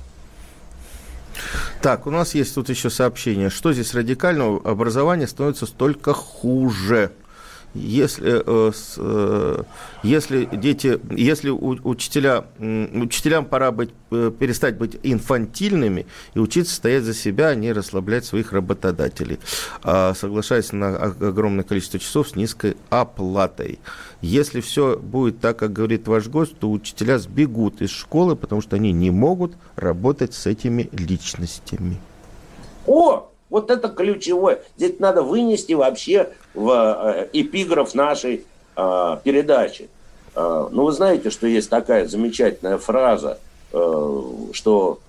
Так, 1.81 2.07
у 2.07 2.11
нас 2.11 2.35
есть 2.35 2.55
тут 2.55 2.69
еще 2.69 2.89
сообщение. 2.89 3.49
Что 3.49 3.73
здесь 3.73 3.93
радикального? 3.93 4.69
Образование 4.69 5.27
становится 5.27 5.65
столько 5.65 6.13
хуже 6.13 7.11
если, 7.73 8.43
э, 8.45 8.71
э, 8.97 9.63
если 10.03 10.45
дети, 10.45 10.99
если 11.11 11.49
учителя, 11.49 12.45
учителям 12.57 13.45
пора 13.45 13.71
быть, 13.71 13.91
э, 14.11 14.31
перестать 14.37 14.77
быть 14.77 14.97
инфантильными 15.03 16.07
и 16.33 16.39
учиться 16.39 16.73
стоять 16.75 17.03
за 17.03 17.13
себя, 17.13 17.49
а 17.49 17.55
не 17.55 17.71
расслаблять 17.71 18.25
своих 18.25 18.53
работодателей, 18.53 19.39
а 19.83 20.13
соглашаясь 20.15 20.71
на 20.71 20.95
огромное 20.95 21.63
количество 21.63 21.99
часов 21.99 22.29
с 22.29 22.35
низкой 22.35 22.75
оплатой. 22.89 23.79
Если 24.21 24.61
все 24.61 24.97
будет 24.97 25.39
так, 25.39 25.57
как 25.57 25.71
говорит 25.71 26.07
ваш 26.07 26.27
гость, 26.27 26.57
то 26.59 26.71
учителя 26.71 27.19
сбегут 27.19 27.81
из 27.81 27.91
школы, 27.91 28.35
потому 28.35 28.61
что 28.61 28.77
они 28.77 28.91
не 28.91 29.11
могут 29.11 29.53
работать 29.75 30.33
с 30.33 30.47
этими 30.47 30.89
личностями. 30.91 31.99
О, 32.87 33.28
вот 33.49 33.71
это 33.71 33.89
ключевое. 33.89 34.61
Здесь 34.77 34.99
надо 34.99 35.23
вынести 35.23 35.73
вообще 35.73 36.29
в 36.53 36.69
э, 36.71 37.29
эпиграф 37.33 37.93
нашей 37.93 38.45
э, 38.75 39.17
передачи. 39.23 39.89
Э, 40.35 40.67
ну, 40.71 40.85
вы 40.85 40.91
знаете, 40.91 41.29
что 41.29 41.47
есть 41.47 41.69
такая 41.69 42.07
замечательная 42.07 42.77
фраза, 42.77 43.39
э, 43.73 44.21
что 44.53 44.99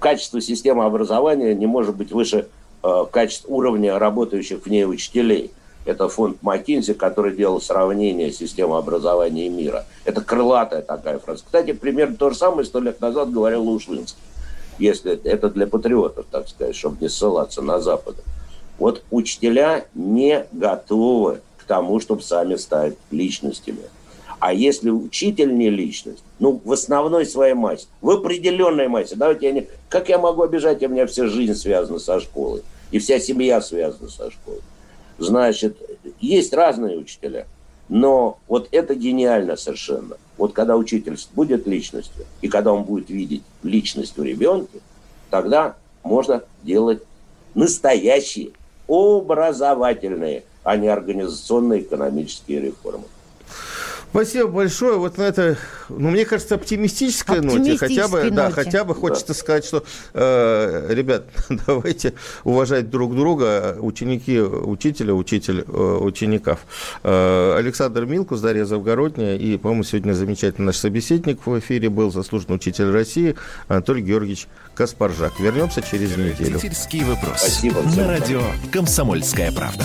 качество 0.00 0.40
системы 0.40 0.84
образования 0.84 1.54
не 1.54 1.66
может 1.66 1.94
быть 1.96 2.10
выше 2.12 2.48
э, 2.82 3.04
качества 3.10 3.52
уровня 3.52 3.98
работающих 3.98 4.64
в 4.64 4.66
ней 4.68 4.84
учителей. 4.86 5.50
Это 5.84 6.08
фонд 6.08 6.42
Маккинзи, 6.42 6.94
который 6.94 7.36
делал 7.36 7.60
сравнение 7.60 8.32
системы 8.32 8.78
образования 8.78 9.46
и 9.46 9.50
мира. 9.50 9.84
Это 10.06 10.22
крылатая 10.22 10.80
такая 10.80 11.18
фраза. 11.18 11.44
Кстати, 11.44 11.72
примерно 11.72 12.16
то 12.16 12.30
же 12.30 12.36
самое 12.36 12.64
сто 12.64 12.80
лет 12.80 13.02
назад 13.02 13.30
говорил 13.30 13.62
Лушвинский 13.64 14.18
если 14.78 15.12
это 15.24 15.50
для 15.50 15.66
патриотов, 15.66 16.26
так 16.30 16.48
сказать, 16.48 16.76
чтобы 16.76 16.98
не 17.00 17.08
ссылаться 17.08 17.62
на 17.62 17.80
Запад. 17.80 18.16
Вот 18.78 19.02
учителя 19.10 19.86
не 19.94 20.46
готовы 20.52 21.40
к 21.58 21.64
тому, 21.64 22.00
чтобы 22.00 22.22
сами 22.22 22.56
стать 22.56 22.94
личностями. 23.10 23.82
А 24.40 24.52
если 24.52 24.90
учитель 24.90 25.56
не 25.56 25.70
личность, 25.70 26.22
ну, 26.38 26.60
в 26.62 26.72
основной 26.72 27.24
своей 27.24 27.54
массе, 27.54 27.86
в 28.02 28.10
определенной 28.10 28.88
массе, 28.88 29.16
давайте 29.16 29.46
я 29.46 29.52
не... 29.52 29.68
Как 29.88 30.08
я 30.08 30.18
могу 30.18 30.42
обижать, 30.42 30.82
у 30.82 30.88
меня 30.88 31.06
вся 31.06 31.26
жизнь 31.28 31.54
связана 31.54 31.98
со 31.98 32.20
школой, 32.20 32.62
и 32.90 32.98
вся 32.98 33.18
семья 33.20 33.62
связана 33.62 34.10
со 34.10 34.30
школой. 34.30 34.60
Значит, 35.18 35.78
есть 36.20 36.52
разные 36.52 36.98
учителя, 36.98 37.46
но 37.88 38.38
вот 38.48 38.68
это 38.72 38.94
гениально 38.94 39.56
совершенно. 39.56 40.16
Вот 40.36 40.52
когда 40.52 40.76
учитель 40.76 41.16
будет 41.34 41.66
личностью, 41.66 42.24
и 42.40 42.48
когда 42.48 42.72
он 42.72 42.84
будет 42.84 43.08
видеть 43.08 43.42
личность 43.62 44.18
у 44.18 44.22
ребенка, 44.22 44.78
тогда 45.30 45.76
можно 46.02 46.42
делать 46.62 47.02
настоящие 47.54 48.50
образовательные, 48.88 50.44
а 50.62 50.76
не 50.76 50.88
организационные 50.88 51.82
экономические 51.82 52.60
реформы. 52.60 53.04
Спасибо 54.14 54.46
большое. 54.46 54.96
Вот 54.96 55.18
на 55.18 55.22
это, 55.24 55.58
ну, 55.88 56.10
мне 56.10 56.24
кажется, 56.24 56.54
оптимистической, 56.54 57.40
ноте, 57.40 57.76
хотя 57.76 58.06
бы, 58.06 58.18
ноте. 58.18 58.30
да, 58.30 58.50
хотя 58.52 58.84
бы 58.84 58.94
хочется 58.94 59.26
да. 59.26 59.34
сказать, 59.34 59.64
что, 59.64 59.82
э, 60.12 60.86
ребят, 60.94 61.24
давайте 61.66 62.14
уважать 62.44 62.90
друг 62.90 63.16
друга, 63.16 63.76
ученики 63.80 64.40
учителя, 64.40 65.14
учитель 65.14 65.64
э, 65.66 65.98
учеников. 66.00 66.60
Э, 67.02 67.56
Александр 67.58 68.04
Милкус, 68.04 68.40
Дарья 68.40 68.64
Завгородняя 68.66 69.36
и, 69.36 69.56
по-моему, 69.56 69.82
сегодня 69.82 70.12
замечательный 70.12 70.66
наш 70.66 70.76
собеседник 70.76 71.44
в 71.44 71.58
эфире 71.58 71.88
был, 71.88 72.12
заслуженный 72.12 72.54
учитель 72.54 72.92
России 72.92 73.34
Анатолий 73.66 74.02
Георгиевич 74.02 74.46
Каспаржак. 74.76 75.40
Вернемся 75.40 75.82
через 75.82 76.16
неделю. 76.16 76.54
Родительский 76.54 77.02
вопрос. 77.02 77.40
Спасибо. 77.40 77.82
На 77.96 78.06
радио 78.06 78.42
«Комсомольская 78.70 79.50
правда». 79.50 79.84